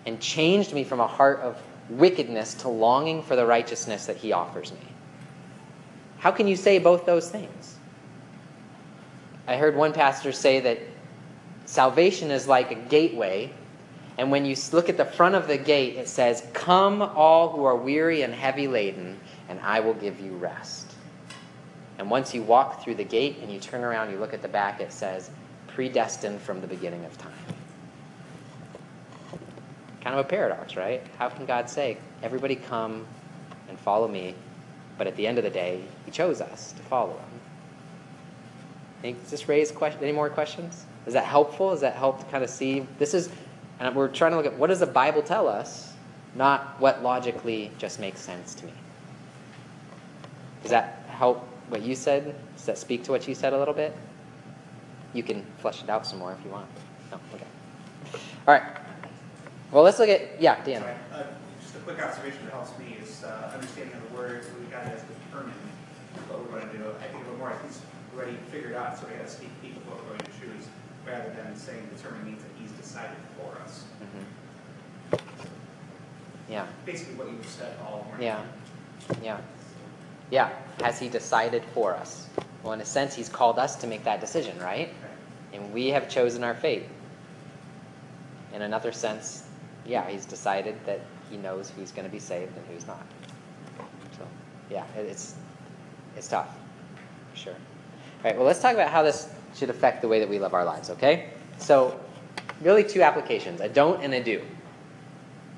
and 0.05 0.21
changed 0.21 0.71
me 0.73 0.83
from 0.83 0.99
a 0.99 1.07
heart 1.07 1.39
of 1.39 1.61
wickedness 1.89 2.53
to 2.53 2.69
longing 2.69 3.23
for 3.23 3.35
the 3.35 3.45
righteousness 3.45 4.05
that 4.05 4.17
He 4.17 4.31
offers 4.31 4.71
me. 4.71 4.79
How 6.21 6.29
can 6.29 6.47
you 6.47 6.55
say 6.55 6.77
both 6.77 7.07
those 7.07 7.31
things? 7.31 7.77
I 9.47 9.57
heard 9.57 9.75
one 9.75 9.91
pastor 9.91 10.31
say 10.31 10.59
that 10.59 10.77
salvation 11.65 12.29
is 12.29 12.47
like 12.47 12.69
a 12.69 12.75
gateway, 12.75 13.51
and 14.19 14.29
when 14.29 14.45
you 14.45 14.55
look 14.71 14.87
at 14.87 14.97
the 14.97 15.05
front 15.05 15.33
of 15.33 15.47
the 15.47 15.57
gate, 15.57 15.95
it 15.95 16.07
says, 16.07 16.45
Come, 16.53 17.01
all 17.01 17.49
who 17.49 17.63
are 17.63 17.75
weary 17.75 18.21
and 18.21 18.35
heavy 18.35 18.67
laden, 18.67 19.19
and 19.49 19.59
I 19.61 19.79
will 19.79 19.95
give 19.95 20.19
you 20.19 20.33
rest. 20.33 20.93
And 21.97 22.07
once 22.11 22.35
you 22.35 22.43
walk 22.43 22.83
through 22.83 22.95
the 22.95 23.03
gate 23.03 23.37
and 23.41 23.51
you 23.51 23.59
turn 23.59 23.83
around, 23.83 24.11
you 24.11 24.19
look 24.19 24.35
at 24.35 24.43
the 24.43 24.47
back, 24.47 24.79
it 24.79 24.93
says, 24.93 25.31
Predestined 25.69 26.39
from 26.39 26.61
the 26.61 26.67
beginning 26.67 27.03
of 27.03 27.17
time. 27.17 27.33
Kind 30.01 30.19
of 30.19 30.23
a 30.23 30.29
paradox, 30.29 30.75
right? 30.75 31.01
How 31.17 31.29
can 31.29 31.47
God 31.47 31.67
say, 31.67 31.97
Everybody 32.21 32.57
come 32.57 33.07
and 33.69 33.79
follow 33.79 34.07
me, 34.07 34.35
but 34.97 35.07
at 35.07 35.15
the 35.15 35.27
end 35.27 35.37
of 35.37 35.43
the 35.43 35.49
day, 35.49 35.81
He 36.05 36.11
chose 36.11 36.41
us 36.41 36.73
to 36.73 36.83
follow 36.83 37.13
Him? 37.13 37.39
Think, 39.01 39.21
does 39.21 39.31
this 39.31 39.49
raise 39.49 39.71
question, 39.71 40.03
any 40.03 40.11
more 40.11 40.29
questions? 40.29 40.85
Is 41.07 41.13
that 41.13 41.25
helpful? 41.25 41.71
Does 41.71 41.81
that 41.81 41.95
help 41.95 42.19
to 42.19 42.25
kind 42.25 42.43
of 42.43 42.49
see? 42.49 42.85
This 42.99 43.13
is, 43.13 43.29
and 43.79 43.95
we're 43.95 44.07
trying 44.07 44.31
to 44.31 44.37
look 44.37 44.45
at 44.45 44.57
what 44.57 44.67
does 44.67 44.79
the 44.79 44.85
Bible 44.85 45.23
tell 45.23 45.47
us, 45.47 45.93
not 46.35 46.79
what 46.79 47.01
logically 47.01 47.71
just 47.77 47.99
makes 47.99 48.19
sense 48.21 48.53
to 48.55 48.65
me. 48.65 48.73
Does 50.61 50.71
that 50.71 51.05
help 51.09 51.47
what 51.69 51.81
you 51.81 51.95
said? 51.95 52.35
Does 52.55 52.65
that 52.65 52.77
speak 52.77 53.03
to 53.05 53.11
what 53.11 53.27
you 53.27 53.33
said 53.33 53.53
a 53.53 53.57
little 53.57 53.73
bit? 53.73 53.95
You 55.13 55.23
can 55.23 55.45
flesh 55.59 55.83
it 55.83 55.89
out 55.89 56.05
some 56.05 56.19
more 56.19 56.31
if 56.31 56.45
you 56.45 56.51
want. 56.51 56.67
No, 57.11 57.19
okay. 57.33 57.45
All 58.47 58.53
right. 58.53 58.63
Well, 59.71 59.83
let's 59.83 59.99
look 59.99 60.09
at 60.09 60.39
yeah, 60.39 60.63
Dan. 60.63 60.83
A 61.81 61.83
quick 61.83 62.03
observation 62.03 62.45
that 62.45 62.53
helps 62.53 62.77
me 62.77 62.95
is 63.01 63.23
uh, 63.23 63.49
understanding 63.55 63.95
of 63.95 64.07
the 64.11 64.15
word, 64.15 64.43
so 64.45 64.51
we 64.59 64.67
got 64.67 64.83
to 64.83 64.91
determine 64.91 65.53
what 66.29 66.39
we're 66.39 66.59
going 66.59 66.69
to 66.69 66.77
do. 66.77 66.85
I 67.01 67.07
think 67.07 67.25
it 67.25 67.37
more, 67.39 67.49
at 67.51 67.63
least 67.65 67.81
already 68.15 68.37
figured 68.51 68.73
out, 68.75 68.99
so 68.99 69.07
we 69.07 69.13
got 69.13 69.25
to 69.25 69.31
speak 69.31 69.49
peek 69.63 69.75
of 69.77 69.87
what 69.87 69.97
we're 70.03 70.09
going 70.09 70.19
to 70.19 70.31
choose, 70.39 70.67
rather 71.07 71.31
than 71.31 71.55
saying 71.57 71.89
determine 71.97 72.23
means 72.23 72.43
that 72.43 72.51
he's 72.61 72.69
decided 72.73 73.17
for 73.35 73.59
us. 73.63 73.85
Mhm. 73.97 75.19
Yeah. 76.49 76.67
Basically 76.85 77.15
what 77.15 77.31
you 77.31 77.37
said 77.47 77.75
all 77.83 78.05
morning. 78.07 78.27
Yeah. 78.27 78.43
Yeah. 79.23 79.37
Yeah. 80.29 80.49
Has 80.81 80.99
he 80.99 81.09
decided 81.09 81.63
for 81.73 81.95
us? 81.95 82.27
Well, 82.61 82.73
in 82.73 82.81
a 82.81 82.85
sense, 82.85 83.15
he's 83.15 83.29
called 83.29 83.57
us 83.57 83.75
to 83.77 83.87
make 83.87 84.03
that 84.03 84.21
decision, 84.21 84.59
right? 84.59 84.89
Okay. 84.89 85.57
And 85.57 85.73
we 85.73 85.87
have 85.87 86.07
chosen 86.09 86.43
our 86.43 86.53
fate. 86.53 86.83
In 88.53 88.61
another 88.61 88.91
sense, 88.91 89.47
yeah, 89.83 90.07
he's 90.07 90.25
decided 90.27 90.75
that 90.85 90.99
he 91.31 91.37
knows 91.37 91.71
who's 91.75 91.91
going 91.91 92.05
to 92.05 92.11
be 92.11 92.19
saved 92.19 92.55
and 92.55 92.65
who's 92.67 92.85
not. 92.85 93.03
So, 94.17 94.27
yeah, 94.69 94.83
it- 94.97 95.07
it's 95.07 95.35
it's 96.17 96.27
tough, 96.27 96.49
for 97.31 97.37
sure. 97.37 97.53
All 97.53 98.23
right, 98.25 98.35
well, 98.35 98.45
let's 98.45 98.61
talk 98.61 98.73
about 98.73 98.89
how 98.91 99.01
this 99.01 99.29
should 99.55 99.69
affect 99.69 100.01
the 100.01 100.07
way 100.09 100.19
that 100.19 100.27
we 100.29 100.39
live 100.39 100.53
our 100.53 100.65
lives, 100.65 100.89
okay? 100.89 101.29
So, 101.57 101.97
really, 102.61 102.83
two 102.83 103.01
applications 103.01 103.61
a 103.61 103.69
don't 103.69 104.03
and 104.03 104.13
a 104.13 104.21
do. 104.21 104.41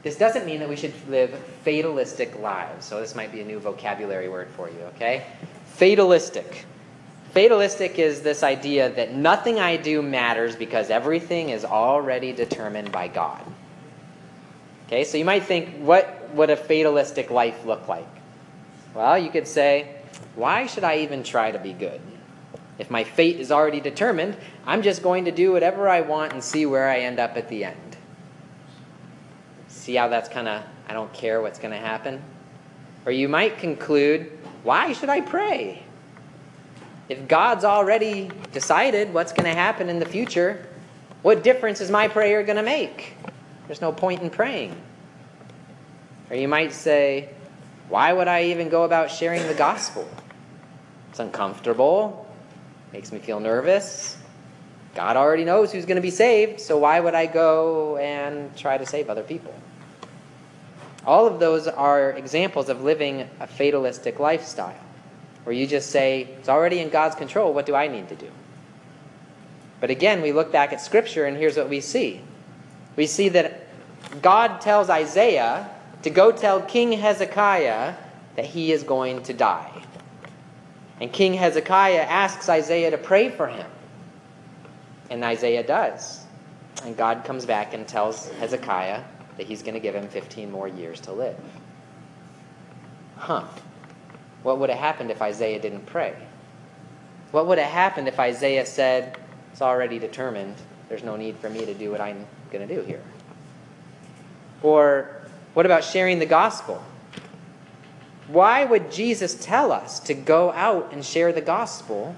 This 0.03 0.15
doesn't 0.17 0.45
mean 0.45 0.59
that 0.59 0.69
we 0.69 0.75
should 0.75 0.93
live 1.09 1.31
fatalistic 1.63 2.37
lives. 2.39 2.85
So, 2.85 2.99
this 3.01 3.15
might 3.15 3.31
be 3.31 3.41
a 3.41 3.45
new 3.45 3.59
vocabulary 3.59 4.29
word 4.29 4.49
for 4.55 4.69
you, 4.69 4.79
okay? 4.95 5.25
Fatalistic. 5.65 6.65
Fatalistic 7.33 7.97
is 7.97 8.21
this 8.21 8.43
idea 8.43 8.89
that 8.91 9.13
nothing 9.15 9.59
I 9.59 9.75
do 9.75 10.03
matters 10.03 10.55
because 10.55 10.91
everything 10.91 11.49
is 11.49 11.65
already 11.65 12.31
determined 12.31 12.91
by 12.91 13.07
God. 13.07 13.41
Okay, 14.87 15.03
so 15.03 15.17
you 15.17 15.25
might 15.25 15.43
think, 15.43 15.77
what 15.77 16.29
would 16.33 16.49
a 16.49 16.57
fatalistic 16.57 17.31
life 17.31 17.65
look 17.65 17.87
like? 17.87 18.07
Well, 18.93 19.17
you 19.17 19.29
could 19.29 19.47
say, 19.47 19.95
why 20.35 20.67
should 20.67 20.83
I 20.83 20.99
even 20.99 21.23
try 21.23 21.51
to 21.51 21.59
be 21.59 21.73
good? 21.73 22.01
If 22.79 22.89
my 22.89 23.03
fate 23.03 23.39
is 23.39 23.51
already 23.51 23.79
determined, 23.79 24.35
I'm 24.65 24.81
just 24.81 25.03
going 25.03 25.25
to 25.25 25.31
do 25.31 25.51
whatever 25.51 25.87
I 25.87 26.01
want 26.01 26.33
and 26.33 26.43
see 26.43 26.65
where 26.65 26.89
I 26.89 26.99
end 26.99 27.19
up 27.19 27.37
at 27.37 27.49
the 27.49 27.65
end. 27.65 27.97
See 29.67 29.95
how 29.95 30.07
that's 30.07 30.29
kind 30.29 30.47
of, 30.47 30.63
I 30.87 30.93
don't 30.93 31.13
care 31.13 31.41
what's 31.41 31.59
going 31.59 31.73
to 31.73 31.79
happen? 31.79 32.21
Or 33.05 33.11
you 33.11 33.27
might 33.27 33.57
conclude, 33.57 34.31
why 34.63 34.93
should 34.93 35.09
I 35.09 35.21
pray? 35.21 35.83
If 37.09 37.27
God's 37.27 37.65
already 37.65 38.31
decided 38.51 39.13
what's 39.13 39.33
going 39.33 39.49
to 39.49 39.55
happen 39.55 39.89
in 39.89 39.99
the 39.99 40.05
future, 40.05 40.65
what 41.21 41.43
difference 41.43 41.81
is 41.81 41.91
my 41.91 42.07
prayer 42.07 42.43
going 42.43 42.55
to 42.55 42.63
make? 42.63 43.15
There's 43.67 43.81
no 43.81 43.91
point 43.91 44.21
in 44.21 44.29
praying. 44.29 44.79
Or 46.29 46.35
you 46.35 46.47
might 46.47 46.73
say, 46.73 47.29
why 47.89 48.11
would 48.11 48.27
I 48.27 48.45
even 48.45 48.69
go 48.69 48.83
about 48.83 49.11
sharing 49.11 49.45
the 49.47 49.53
gospel? 49.53 50.09
It's 51.09 51.19
uncomfortable, 51.19 52.27
makes 52.91 53.11
me 53.11 53.19
feel 53.19 53.39
nervous. 53.39 54.17
God 54.95 55.17
already 55.17 55.43
knows 55.43 55.71
who's 55.71 55.85
going 55.85 55.95
to 55.95 56.01
be 56.01 56.11
saved, 56.11 56.59
so 56.59 56.77
why 56.77 56.99
would 56.99 57.15
I 57.15 57.25
go 57.25 57.97
and 57.97 58.55
try 58.55 58.77
to 58.77 58.85
save 58.85 59.09
other 59.09 59.23
people? 59.23 59.53
All 61.05 61.27
of 61.27 61.39
those 61.39 61.67
are 61.67 62.11
examples 62.11 62.69
of 62.69 62.81
living 62.81 63.29
a 63.39 63.47
fatalistic 63.47 64.19
lifestyle, 64.19 64.79
where 65.43 65.55
you 65.55 65.67
just 65.67 65.89
say, 65.89 66.29
it's 66.37 66.49
already 66.49 66.79
in 66.79 66.89
God's 66.89 67.15
control, 67.15 67.53
what 67.53 67.65
do 67.65 67.75
I 67.75 67.87
need 67.87 68.09
to 68.09 68.15
do? 68.15 68.29
But 69.81 69.89
again, 69.89 70.21
we 70.21 70.31
look 70.31 70.51
back 70.51 70.71
at 70.71 70.79
Scripture, 70.79 71.25
and 71.25 71.35
here's 71.35 71.57
what 71.57 71.69
we 71.69 71.81
see 71.81 72.21
we 72.95 73.07
see 73.07 73.29
that 73.29 73.61
God 74.21 74.61
tells 74.61 74.89
Isaiah 74.89 75.69
to 76.03 76.09
go 76.09 76.31
tell 76.31 76.61
King 76.61 76.91
Hezekiah 76.91 77.95
that 78.35 78.45
he 78.45 78.71
is 78.71 78.83
going 78.83 79.23
to 79.23 79.33
die. 79.33 79.71
And 80.99 81.11
King 81.11 81.33
Hezekiah 81.33 82.01
asks 82.01 82.49
Isaiah 82.49 82.91
to 82.91 82.97
pray 82.97 83.29
for 83.29 83.47
him. 83.47 83.69
And 85.09 85.23
Isaiah 85.23 85.63
does. 85.63 86.23
And 86.83 86.95
God 86.95 87.23
comes 87.23 87.45
back 87.45 87.73
and 87.73 87.87
tells 87.87 88.29
Hezekiah 88.31 89.03
that 89.37 89.47
he's 89.47 89.61
going 89.61 89.73
to 89.73 89.79
give 89.79 89.95
him 89.95 90.07
15 90.07 90.51
more 90.51 90.67
years 90.67 90.99
to 91.01 91.11
live. 91.11 91.37
Huh. 93.17 93.45
What 94.43 94.59
would 94.59 94.69
have 94.69 94.79
happened 94.79 95.11
if 95.11 95.21
Isaiah 95.21 95.59
didn't 95.59 95.85
pray? 95.85 96.15
What 97.31 97.47
would 97.47 97.57
have 97.57 97.71
happened 97.71 98.07
if 98.07 98.19
Isaiah 98.19 98.65
said, 98.65 99.17
It's 99.51 99.61
already 99.61 99.97
determined. 99.97 100.55
There's 100.89 101.03
no 101.03 101.15
need 101.15 101.37
for 101.37 101.49
me 101.49 101.65
to 101.65 101.73
do 101.73 101.89
what 101.89 102.01
I'm 102.01 102.27
going 102.53 102.67
to 102.67 102.73
do 102.73 102.81
here? 102.81 103.01
Or 104.61 105.21
what 105.53 105.65
about 105.65 105.83
sharing 105.83 106.19
the 106.19 106.25
gospel? 106.25 106.81
Why 108.27 108.63
would 108.63 108.91
Jesus 108.91 109.35
tell 109.35 109.71
us 109.71 109.99
to 110.01 110.13
go 110.13 110.51
out 110.53 110.93
and 110.93 111.03
share 111.03 111.33
the 111.33 111.41
gospel 111.41 112.15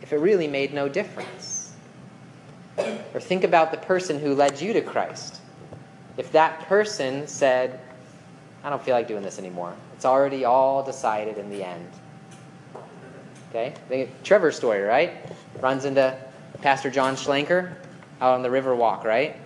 if 0.00 0.12
it 0.12 0.18
really 0.18 0.46
made 0.46 0.72
no 0.72 0.88
difference? 0.88 1.72
Or 2.78 3.20
think 3.20 3.42
about 3.42 3.72
the 3.72 3.76
person 3.76 4.20
who 4.20 4.34
led 4.34 4.60
you 4.60 4.72
to 4.72 4.80
Christ. 4.80 5.40
If 6.16 6.32
that 6.32 6.60
person 6.66 7.26
said, 7.26 7.80
I 8.62 8.70
don't 8.70 8.82
feel 8.82 8.94
like 8.94 9.08
doing 9.08 9.22
this 9.22 9.38
anymore, 9.38 9.74
it's 9.96 10.04
already 10.04 10.44
all 10.44 10.82
decided 10.82 11.36
in 11.36 11.50
the 11.50 11.64
end. 11.64 11.88
Okay? 13.50 13.74
Think 13.88 14.22
Trevor's 14.22 14.56
story, 14.56 14.82
right? 14.82 15.12
Runs 15.60 15.84
into 15.84 16.16
Pastor 16.62 16.90
John 16.90 17.16
Schlenker 17.16 17.74
out 18.20 18.34
on 18.34 18.42
the 18.42 18.50
river 18.50 18.74
walk, 18.74 19.04
right? 19.04 19.36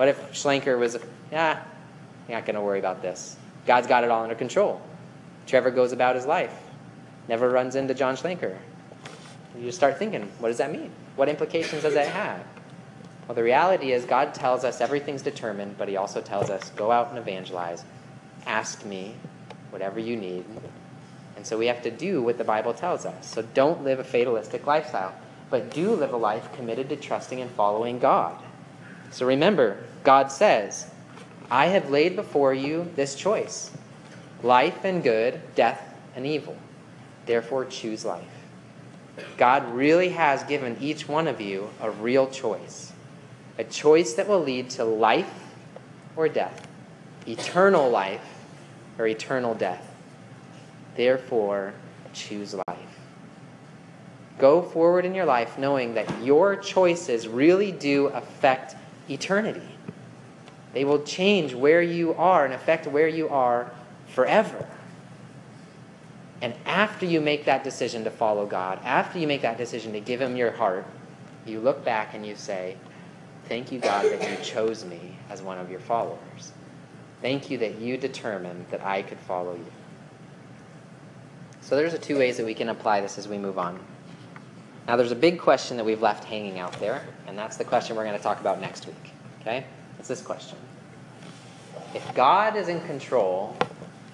What 0.00 0.08
if 0.08 0.32
Schlenker 0.32 0.78
was, 0.78 0.96
yeah, 1.30 1.62
you're 2.26 2.38
not 2.38 2.46
going 2.46 2.54
to 2.54 2.62
worry 2.62 2.78
about 2.78 3.02
this. 3.02 3.36
God's 3.66 3.86
got 3.86 4.02
it 4.02 4.10
all 4.10 4.22
under 4.22 4.34
control. 4.34 4.80
Trevor 5.46 5.70
goes 5.70 5.92
about 5.92 6.16
his 6.16 6.24
life, 6.24 6.54
never 7.28 7.50
runs 7.50 7.74
into 7.74 7.92
John 7.92 8.16
Schlenker. 8.16 8.56
You 9.58 9.70
start 9.70 9.98
thinking, 9.98 10.22
what 10.38 10.48
does 10.48 10.56
that 10.56 10.72
mean? 10.72 10.90
What 11.16 11.28
implications 11.28 11.82
does 11.82 11.92
that 11.92 12.06
have? 12.06 12.42
Well, 13.28 13.34
the 13.34 13.42
reality 13.42 13.92
is, 13.92 14.06
God 14.06 14.32
tells 14.32 14.64
us 14.64 14.80
everything's 14.80 15.20
determined, 15.20 15.76
but 15.76 15.86
He 15.86 15.98
also 15.98 16.22
tells 16.22 16.48
us, 16.48 16.70
go 16.70 16.90
out 16.90 17.10
and 17.10 17.18
evangelize. 17.18 17.84
Ask 18.46 18.86
me 18.86 19.16
whatever 19.68 20.00
you 20.00 20.16
need. 20.16 20.46
And 21.36 21.46
so 21.46 21.58
we 21.58 21.66
have 21.66 21.82
to 21.82 21.90
do 21.90 22.22
what 22.22 22.38
the 22.38 22.44
Bible 22.44 22.72
tells 22.72 23.04
us. 23.04 23.30
So 23.30 23.42
don't 23.42 23.84
live 23.84 23.98
a 23.98 24.04
fatalistic 24.04 24.66
lifestyle, 24.66 25.12
but 25.50 25.74
do 25.74 25.92
live 25.92 26.14
a 26.14 26.16
life 26.16 26.50
committed 26.54 26.88
to 26.88 26.96
trusting 26.96 27.38
and 27.38 27.50
following 27.50 27.98
God. 27.98 28.42
So 29.10 29.26
remember, 29.26 29.76
God 30.02 30.32
says, 30.32 30.90
I 31.50 31.66
have 31.66 31.90
laid 31.90 32.16
before 32.16 32.54
you 32.54 32.90
this 32.96 33.14
choice 33.14 33.70
life 34.42 34.84
and 34.84 35.02
good, 35.02 35.40
death 35.54 35.94
and 36.16 36.26
evil. 36.26 36.56
Therefore, 37.26 37.64
choose 37.66 38.04
life. 38.04 38.24
God 39.36 39.74
really 39.74 40.10
has 40.10 40.42
given 40.44 40.76
each 40.80 41.06
one 41.06 41.28
of 41.28 41.40
you 41.40 41.70
a 41.80 41.90
real 41.90 42.26
choice 42.28 42.92
a 43.60 43.64
choice 43.64 44.14
that 44.14 44.26
will 44.26 44.40
lead 44.40 44.70
to 44.70 44.84
life 44.84 45.30
or 46.16 46.28
death, 46.30 46.66
eternal 47.26 47.90
life 47.90 48.24
or 48.98 49.06
eternal 49.06 49.54
death. 49.54 49.86
therefore 50.96 51.74
choose 52.14 52.54
life. 52.54 52.98
Go 54.38 54.62
forward 54.62 55.04
in 55.04 55.14
your 55.14 55.26
life 55.26 55.58
knowing 55.58 55.94
that 55.94 56.24
your 56.24 56.56
choices 56.56 57.28
really 57.28 57.70
do 57.70 58.06
affect 58.06 58.74
eternity. 59.10 59.68
They 60.72 60.84
will 60.84 61.02
change 61.02 61.54
where 61.54 61.82
you 61.82 62.14
are 62.14 62.44
and 62.44 62.54
affect 62.54 62.86
where 62.86 63.08
you 63.08 63.28
are 63.28 63.72
forever. 64.08 64.68
And 66.42 66.54
after 66.64 67.06
you 67.06 67.20
make 67.20 67.44
that 67.44 67.64
decision 67.64 68.04
to 68.04 68.10
follow 68.10 68.46
God, 68.46 68.80
after 68.84 69.18
you 69.18 69.26
make 69.26 69.42
that 69.42 69.58
decision 69.58 69.92
to 69.92 70.00
give 70.00 70.20
Him 70.20 70.36
your 70.36 70.52
heart, 70.52 70.86
you 71.44 71.60
look 71.60 71.84
back 71.84 72.14
and 72.14 72.24
you 72.24 72.34
say, 72.36 72.76
Thank 73.46 73.72
you, 73.72 73.80
God, 73.80 74.04
that 74.04 74.30
you 74.30 74.44
chose 74.44 74.84
me 74.84 75.16
as 75.28 75.42
one 75.42 75.58
of 75.58 75.70
your 75.70 75.80
followers. 75.80 76.52
Thank 77.20 77.50
you 77.50 77.58
that 77.58 77.80
you 77.80 77.96
determined 77.96 78.66
that 78.70 78.84
I 78.84 79.02
could 79.02 79.18
follow 79.18 79.54
you. 79.54 79.66
So 81.60 81.74
there's 81.74 81.98
two 81.98 82.16
ways 82.16 82.36
that 82.36 82.46
we 82.46 82.54
can 82.54 82.68
apply 82.68 83.00
this 83.00 83.18
as 83.18 83.26
we 83.26 83.38
move 83.38 83.58
on. 83.58 83.80
Now 84.86 84.96
there's 84.96 85.10
a 85.10 85.16
big 85.16 85.40
question 85.40 85.76
that 85.78 85.84
we've 85.84 86.00
left 86.00 86.24
hanging 86.24 86.60
out 86.60 86.78
there, 86.78 87.02
and 87.26 87.36
that's 87.36 87.56
the 87.56 87.64
question 87.64 87.96
we're 87.96 88.04
going 88.04 88.16
to 88.16 88.22
talk 88.22 88.40
about 88.40 88.60
next 88.60 88.86
week. 88.86 89.12
Okay? 89.40 89.64
It's 90.00 90.08
this 90.08 90.22
question. 90.22 90.56
If 91.94 92.14
God 92.14 92.56
is 92.56 92.68
in 92.68 92.80
control, 92.86 93.54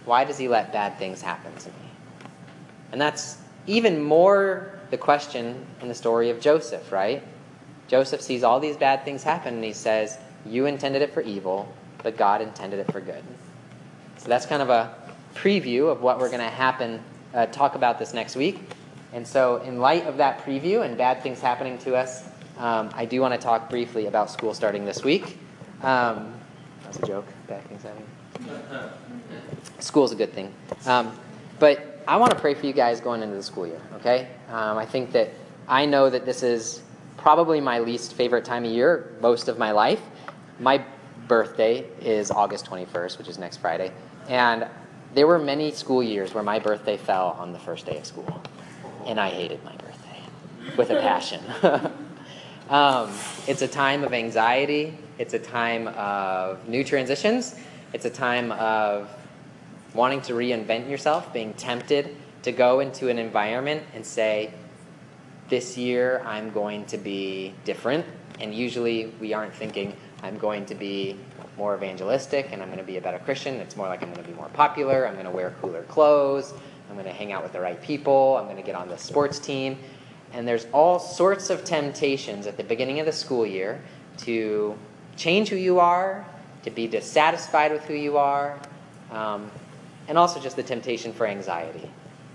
why 0.04 0.24
does 0.24 0.36
he 0.36 0.48
let 0.48 0.72
bad 0.72 0.98
things 0.98 1.22
happen 1.22 1.54
to 1.54 1.68
me? 1.68 1.74
And 2.90 3.00
that's 3.00 3.38
even 3.68 4.02
more 4.02 4.72
the 4.90 4.98
question 4.98 5.64
in 5.80 5.86
the 5.86 5.94
story 5.94 6.30
of 6.30 6.40
Joseph, 6.40 6.90
right? 6.90 7.22
Joseph 7.86 8.20
sees 8.20 8.42
all 8.42 8.58
these 8.58 8.76
bad 8.76 9.04
things 9.04 9.22
happen 9.22 9.54
and 9.54 9.62
he 9.62 9.72
says, 9.72 10.18
You 10.44 10.66
intended 10.66 11.02
it 11.02 11.14
for 11.14 11.20
evil, 11.20 11.72
but 12.02 12.16
God 12.16 12.42
intended 12.42 12.80
it 12.80 12.90
for 12.90 13.00
good. 13.00 13.22
So 14.16 14.28
that's 14.28 14.44
kind 14.44 14.62
of 14.62 14.70
a 14.70 14.92
preview 15.36 15.88
of 15.88 16.02
what 16.02 16.18
we're 16.18 16.30
going 16.30 16.40
to 16.40 16.48
happen, 16.48 17.00
uh, 17.32 17.46
talk 17.46 17.76
about 17.76 18.00
this 18.00 18.12
next 18.12 18.34
week. 18.34 18.58
And 19.12 19.24
so, 19.24 19.58
in 19.58 19.78
light 19.78 20.04
of 20.06 20.16
that 20.16 20.44
preview 20.44 20.84
and 20.84 20.98
bad 20.98 21.22
things 21.22 21.40
happening 21.40 21.78
to 21.78 21.94
us, 21.94 22.28
um, 22.58 22.90
I 22.92 23.04
do 23.04 23.20
want 23.20 23.34
to 23.34 23.38
talk 23.38 23.70
briefly 23.70 24.06
about 24.06 24.32
school 24.32 24.52
starting 24.52 24.84
this 24.84 25.04
week. 25.04 25.38
Um, 25.86 26.34
that's 26.82 26.98
a 26.98 27.06
joke. 27.06 27.26
Bad 27.46 27.62
things 27.68 27.84
happening. 27.84 28.90
School's 29.78 30.10
a 30.10 30.16
good 30.16 30.32
thing. 30.32 30.52
Um, 30.84 31.16
but 31.60 32.02
I 32.08 32.16
want 32.16 32.32
to 32.32 32.38
pray 32.38 32.54
for 32.54 32.66
you 32.66 32.72
guys 32.72 33.00
going 33.00 33.22
into 33.22 33.36
the 33.36 33.42
school 33.42 33.68
year, 33.68 33.80
okay? 33.94 34.28
Um, 34.50 34.78
I 34.78 34.84
think 34.84 35.12
that 35.12 35.30
I 35.68 35.86
know 35.86 36.10
that 36.10 36.26
this 36.26 36.42
is 36.42 36.82
probably 37.16 37.60
my 37.60 37.78
least 37.78 38.14
favorite 38.14 38.44
time 38.44 38.64
of 38.64 38.72
year 38.72 39.16
most 39.20 39.46
of 39.46 39.58
my 39.58 39.70
life. 39.70 40.00
My 40.58 40.84
birthday 41.28 41.86
is 42.00 42.32
August 42.32 42.66
21st, 42.66 43.16
which 43.18 43.28
is 43.28 43.38
next 43.38 43.58
Friday. 43.58 43.92
And 44.28 44.66
there 45.14 45.28
were 45.28 45.38
many 45.38 45.70
school 45.70 46.02
years 46.02 46.34
where 46.34 46.42
my 46.42 46.58
birthday 46.58 46.96
fell 46.96 47.36
on 47.38 47.52
the 47.52 47.60
first 47.60 47.86
day 47.86 47.98
of 47.98 48.06
school. 48.06 48.42
And 49.06 49.20
I 49.20 49.30
hated 49.30 49.62
my 49.62 49.76
birthday 49.76 50.20
with 50.76 50.90
a 50.90 51.00
passion. 51.00 51.40
um, 52.70 53.12
it's 53.46 53.62
a 53.62 53.68
time 53.68 54.02
of 54.02 54.12
anxiety, 54.12 54.98
it's 55.18 55.34
a 55.34 55.38
time 55.38 55.88
of 55.88 56.68
new 56.68 56.84
transitions, 56.84 57.54
it's 57.92 58.04
a 58.04 58.10
time 58.10 58.52
of 58.52 59.10
wanting 59.94 60.20
to 60.22 60.34
reinvent 60.34 60.90
yourself, 60.90 61.32
being 61.32 61.54
tempted 61.54 62.14
to 62.42 62.52
go 62.52 62.80
into 62.80 63.08
an 63.08 63.18
environment 63.18 63.82
and 63.94 64.04
say, 64.04 64.52
This 65.48 65.76
year 65.76 66.22
I'm 66.24 66.50
going 66.50 66.84
to 66.86 66.98
be 66.98 67.54
different. 67.64 68.04
And 68.38 68.54
usually 68.54 69.06
we 69.20 69.32
aren't 69.32 69.54
thinking, 69.54 69.96
I'm 70.22 70.38
going 70.38 70.66
to 70.66 70.74
be 70.74 71.16
more 71.56 71.74
evangelistic 71.74 72.50
and 72.52 72.62
I'm 72.62 72.68
going 72.68 72.78
to 72.78 72.84
be 72.84 72.98
a 72.98 73.00
better 73.00 73.18
Christian. 73.18 73.54
It's 73.56 73.76
more 73.76 73.88
like 73.88 74.02
I'm 74.02 74.12
going 74.12 74.22
to 74.22 74.30
be 74.30 74.36
more 74.36 74.50
popular. 74.50 75.06
I'm 75.06 75.14
going 75.14 75.24
to 75.24 75.30
wear 75.30 75.54
cooler 75.60 75.82
clothes. 75.84 76.52
I'm 76.88 76.94
going 76.94 77.06
to 77.06 77.12
hang 77.12 77.32
out 77.32 77.42
with 77.42 77.52
the 77.52 77.60
right 77.60 77.80
people. 77.82 78.36
I'm 78.36 78.44
going 78.44 78.56
to 78.56 78.62
get 78.62 78.74
on 78.74 78.88
the 78.88 78.98
sports 78.98 79.38
team. 79.38 79.78
And 80.32 80.46
there's 80.46 80.66
all 80.72 80.98
sorts 80.98 81.50
of 81.50 81.64
temptations 81.64 82.46
at 82.46 82.56
the 82.56 82.64
beginning 82.64 83.00
of 83.00 83.06
the 83.06 83.12
school 83.12 83.46
year 83.46 83.80
to 84.18 84.76
change 85.16 85.48
who 85.48 85.56
you 85.56 85.80
are, 85.80 86.24
to 86.64 86.70
be 86.70 86.86
dissatisfied 86.86 87.72
with 87.72 87.84
who 87.84 87.94
you 87.94 88.16
are, 88.18 88.58
um, 89.10 89.50
and 90.08 90.18
also 90.18 90.40
just 90.40 90.56
the 90.56 90.62
temptation 90.62 91.12
for 91.12 91.26
anxiety 91.26 91.88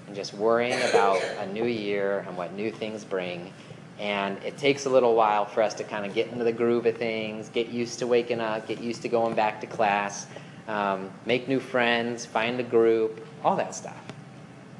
and 0.07 0.15
just 0.15 0.33
worrying 0.33 0.79
about 0.89 1.21
a 1.39 1.47
new 1.53 1.65
year 1.65 2.25
and 2.27 2.35
what 2.35 2.53
new 2.53 2.71
things 2.71 3.03
bring. 3.03 3.53
And 3.99 4.37
it 4.43 4.57
takes 4.57 4.85
a 4.85 4.89
little 4.89 5.15
while 5.15 5.45
for 5.45 5.61
us 5.61 5.73
to 5.75 5.83
kind 5.83 6.05
of 6.05 6.13
get 6.13 6.27
into 6.31 6.43
the 6.43 6.51
groove 6.51 6.85
of 6.85 6.97
things, 6.97 7.49
get 7.49 7.69
used 7.69 7.99
to 7.99 8.07
waking 8.07 8.39
up, 8.39 8.67
get 8.67 8.81
used 8.81 9.03
to 9.03 9.09
going 9.09 9.35
back 9.35 9.61
to 9.61 9.67
class, 9.67 10.27
um, 10.67 11.11
make 11.25 11.47
new 11.47 11.59
friends, 11.59 12.25
find 12.25 12.59
a 12.59 12.63
group, 12.63 13.25
all 13.43 13.55
that 13.57 13.75
stuff. 13.75 14.01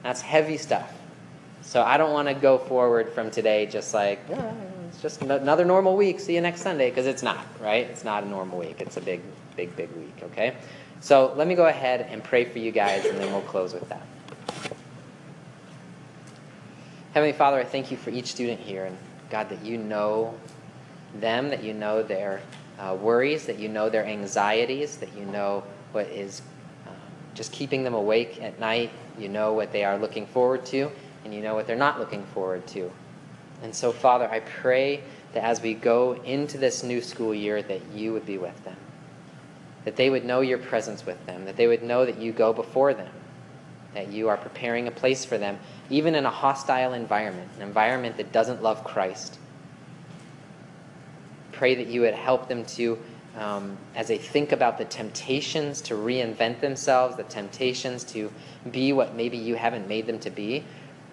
That's 0.04 0.22
heavy 0.22 0.58
stuff. 0.58 0.92
So 1.62 1.84
I 1.84 1.98
don't 1.98 2.14
want 2.14 2.28
to 2.28 2.34
go 2.34 2.58
forward 2.58 3.14
from 3.14 3.30
today 3.30 3.68
just 3.68 3.94
like, 3.94 4.20
"Yeah, 4.30 4.54
it's 4.68 4.70
just 5.02 5.22
another 5.22 5.66
normal 5.66 5.98
week. 5.98 6.20
See 6.20 6.36
you 6.36 6.42
next 6.42 6.62
Sunday, 6.62 6.90
because 6.90 7.08
it's 7.08 7.24
not, 7.24 7.44
right? 7.60 7.88
It's 7.88 8.04
not 8.04 8.24
a 8.24 8.28
normal 8.28 8.60
week. 8.60 8.80
It's 8.80 8.98
a 8.98 9.02
big, 9.02 9.22
big, 9.56 9.76
big 9.76 9.92
week, 9.94 10.14
okay? 10.24 10.56
So 11.00 11.34
let 11.36 11.48
me 11.48 11.56
go 11.56 11.66
ahead 11.66 12.08
and 12.10 12.24
pray 12.24 12.46
for 12.46 12.60
you 12.60 12.72
guys, 12.72 13.06
and 13.06 13.18
then 13.18 13.32
we'll 13.32 13.42
close 13.42 13.74
with 13.74 13.90
that. 13.90 14.06
Heavenly 17.14 17.34
Father, 17.34 17.60
I 17.60 17.64
thank 17.64 17.90
you 17.90 17.98
for 17.98 18.12
each 18.12 18.28
student 18.28 18.60
here, 18.60 18.86
and 18.86 18.98
God, 19.32 19.50
that 19.50 19.66
you 19.66 19.78
know 19.78 20.36
them, 21.16 21.50
that 21.50 21.64
you 21.64 21.74
know 21.74 22.04
their 22.04 22.42
uh, 22.80 22.96
worries, 23.00 23.48
that 23.48 23.58
you 23.58 23.70
know 23.70 23.90
their 23.90 24.06
anxieties, 24.06 24.98
that 24.98 25.14
you 25.18 25.26
know 25.26 25.64
what 25.92 26.06
is 26.08 26.42
uh, 26.88 26.92
just 27.34 27.52
keeping 27.52 27.84
them 27.84 27.96
awake 27.96 28.42
at 28.42 28.60
night. 28.60 28.92
You 29.18 29.28
know 29.28 29.54
what 29.54 29.74
they 29.74 29.84
are 29.84 29.98
looking 29.98 30.26
forward 30.28 30.66
to, 30.68 30.90
and 31.26 31.34
you 31.34 31.42
know 31.42 31.56
what 31.56 31.68
they're 31.68 31.76
not 31.76 32.00
looking 32.00 32.24
forward 32.28 32.66
to. 32.68 32.92
And 33.63 33.76
so, 33.76 33.91
Father, 33.91 34.28
I 34.30 34.39
pray 34.39 35.04
that 35.34 35.43
as 35.43 35.62
we 35.62 35.74
go 35.74 36.13
into 36.24 36.58
this 36.58 36.84
new 36.84 37.02
school 37.02 37.34
year, 37.34 37.62
that 37.62 37.82
you 37.93 38.13
would 38.13 38.26
be 38.26 38.38
with 38.38 38.63
them, 38.63 38.78
that 39.86 39.95
they 39.95 40.10
would 40.10 40.26
know 40.26 40.41
your 40.41 40.58
presence 40.58 41.06
with 41.06 41.24
them, 41.26 41.45
that 41.45 41.58
they 41.58 41.67
would 41.67 41.84
know 41.84 42.06
that 42.06 42.17
you 42.17 42.32
go 42.32 42.54
before 42.54 42.93
them, 42.93 43.12
that 43.93 44.12
you 44.12 44.30
are 44.30 44.38
preparing 44.38 44.88
a 44.88 44.91
place 44.91 45.26
for 45.26 45.38
them, 45.38 45.60
even 45.89 46.15
in 46.15 46.26
a 46.26 46.30
hostile 46.30 46.93
environment, 46.93 47.50
an 47.58 47.62
environment 47.62 48.17
that 48.17 48.32
doesn't 48.32 48.63
love 48.63 48.84
Christ. 48.84 49.38
Pray 51.52 51.76
that 51.76 51.88
you 51.88 52.02
would 52.02 52.15
help 52.15 52.47
them 52.47 52.65
to, 52.65 52.97
um, 53.38 53.78
as 53.95 54.08
they 54.08 54.17
think 54.17 54.52
about 54.52 54.80
the 54.80 54.86
temptations 54.86 55.82
to 55.82 55.93
reinvent 55.93 56.62
themselves, 56.62 57.15
the 57.15 57.24
temptations 57.24 58.04
to 58.06 58.32
be 58.71 58.91
what 58.91 59.15
maybe 59.15 59.38
you 59.38 59.56
haven't 59.56 59.88
made 59.88 60.08
them 60.08 60.17
to 60.19 60.30
be, 60.32 60.63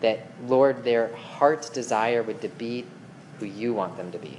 that, 0.01 0.27
Lord, 0.47 0.85
their 0.85 1.15
heart's 1.15 1.71
desire 1.71 2.23
would 2.23 2.41
to 2.43 2.49
be 2.49 2.85
who 3.39 3.47
you 3.47 3.75
want 3.75 3.97
them 3.97 4.13
to 4.13 4.19
be. 4.19 4.39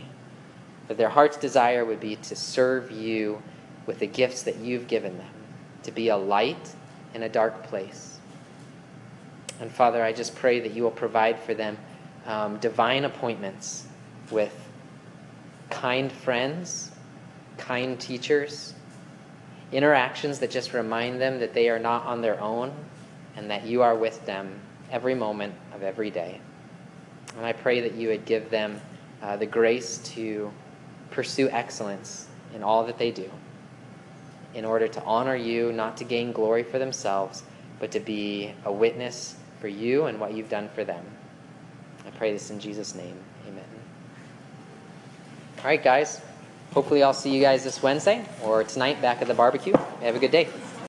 That 0.88 0.98
their 0.98 1.10
heart's 1.10 1.38
desire 1.38 1.86
would 1.86 2.00
be 2.00 2.16
to 2.18 2.36
serve 2.36 2.92
you 2.92 3.42
with 3.86 4.00
the 4.00 4.08
gifts 4.08 4.44
that 4.44 4.58
you've 4.58 4.88
given 4.88 5.18
them, 5.18 5.32
to 5.84 5.92
be 5.92 6.10
a 6.10 6.18
light 6.18 6.74
in 7.14 7.24
a 7.24 7.30
dark 7.30 7.64
place. 7.64 8.20
And 9.60 9.72
Father, 9.72 10.04
I 10.04 10.14
just 10.14 10.36
pray 10.36 10.60
that 10.62 10.74
you 10.74 10.84
will 10.84 10.92
provide 10.92 11.40
for 11.40 11.54
them 11.54 11.78
um, 12.26 12.58
divine 12.58 13.06
appointments 13.06 13.86
with 14.32 14.54
kind 15.70 16.12
friends, 16.12 16.92
kind 17.58 18.00
teachers, 18.00 18.74
interactions 19.72 20.40
that 20.40 20.50
just 20.50 20.74
remind 20.74 21.20
them 21.20 21.40
that 21.40 21.54
they 21.54 21.70
are 21.70 21.80
not 21.80 22.06
on 22.06 22.22
their 22.22 22.40
own 22.40 22.74
and 23.36 23.52
that 23.52 23.66
you 23.66 23.82
are 23.82 23.96
with 23.96 24.26
them 24.26 24.60
every 24.92 25.16
moment 25.16 25.54
of 25.74 25.84
every 25.84 26.10
day. 26.10 26.40
And 27.38 27.46
I 27.46 27.54
pray 27.54 27.82
that 27.82 27.96
you 27.96 28.10
would 28.10 28.26
give 28.26 28.50
them 28.50 28.82
uh, 29.22 29.38
the 29.38 29.46
grace 29.46 30.00
to 30.00 30.52
pursue 31.12 31.50
excellence 31.50 32.28
in 32.54 32.64
all 32.64 32.86
that 32.86 32.98
they 32.98 33.12
do 33.12 33.30
in 34.54 34.66
order 34.66 34.88
to 34.88 35.04
honor 35.04 35.36
you, 35.36 35.72
not 35.72 35.98
to 35.98 36.04
gain 36.04 36.32
glory 36.32 36.64
for 36.64 36.80
themselves, 36.80 37.44
but 37.80 37.92
to 37.92 38.00
be 38.00 38.54
a 38.66 38.72
witness 38.72 39.36
for 39.60 39.68
you 39.68 40.06
and 40.06 40.20
what 40.20 40.34
you've 40.34 40.50
done 40.50 40.70
for 40.70 40.84
them. 40.84 41.06
I 42.06 42.10
pray 42.12 42.32
this 42.32 42.50
in 42.50 42.60
Jesus' 42.60 42.96
name. 42.96 43.16
Amen. 43.48 43.64
All 45.60 45.66
right, 45.66 45.84
guys. 45.84 46.22
Hopefully, 46.74 47.04
I'll 47.04 47.14
see 47.14 47.36
you 47.36 47.42
guys 47.42 47.64
this 47.64 47.82
Wednesday 47.82 48.24
or 48.44 48.64
tonight 48.64 49.02
back 49.02 49.22
at 49.22 49.28
the 49.28 49.34
barbecue. 49.34 49.74
Have 50.02 50.16
a 50.16 50.20
good 50.20 50.32
day. 50.32 50.48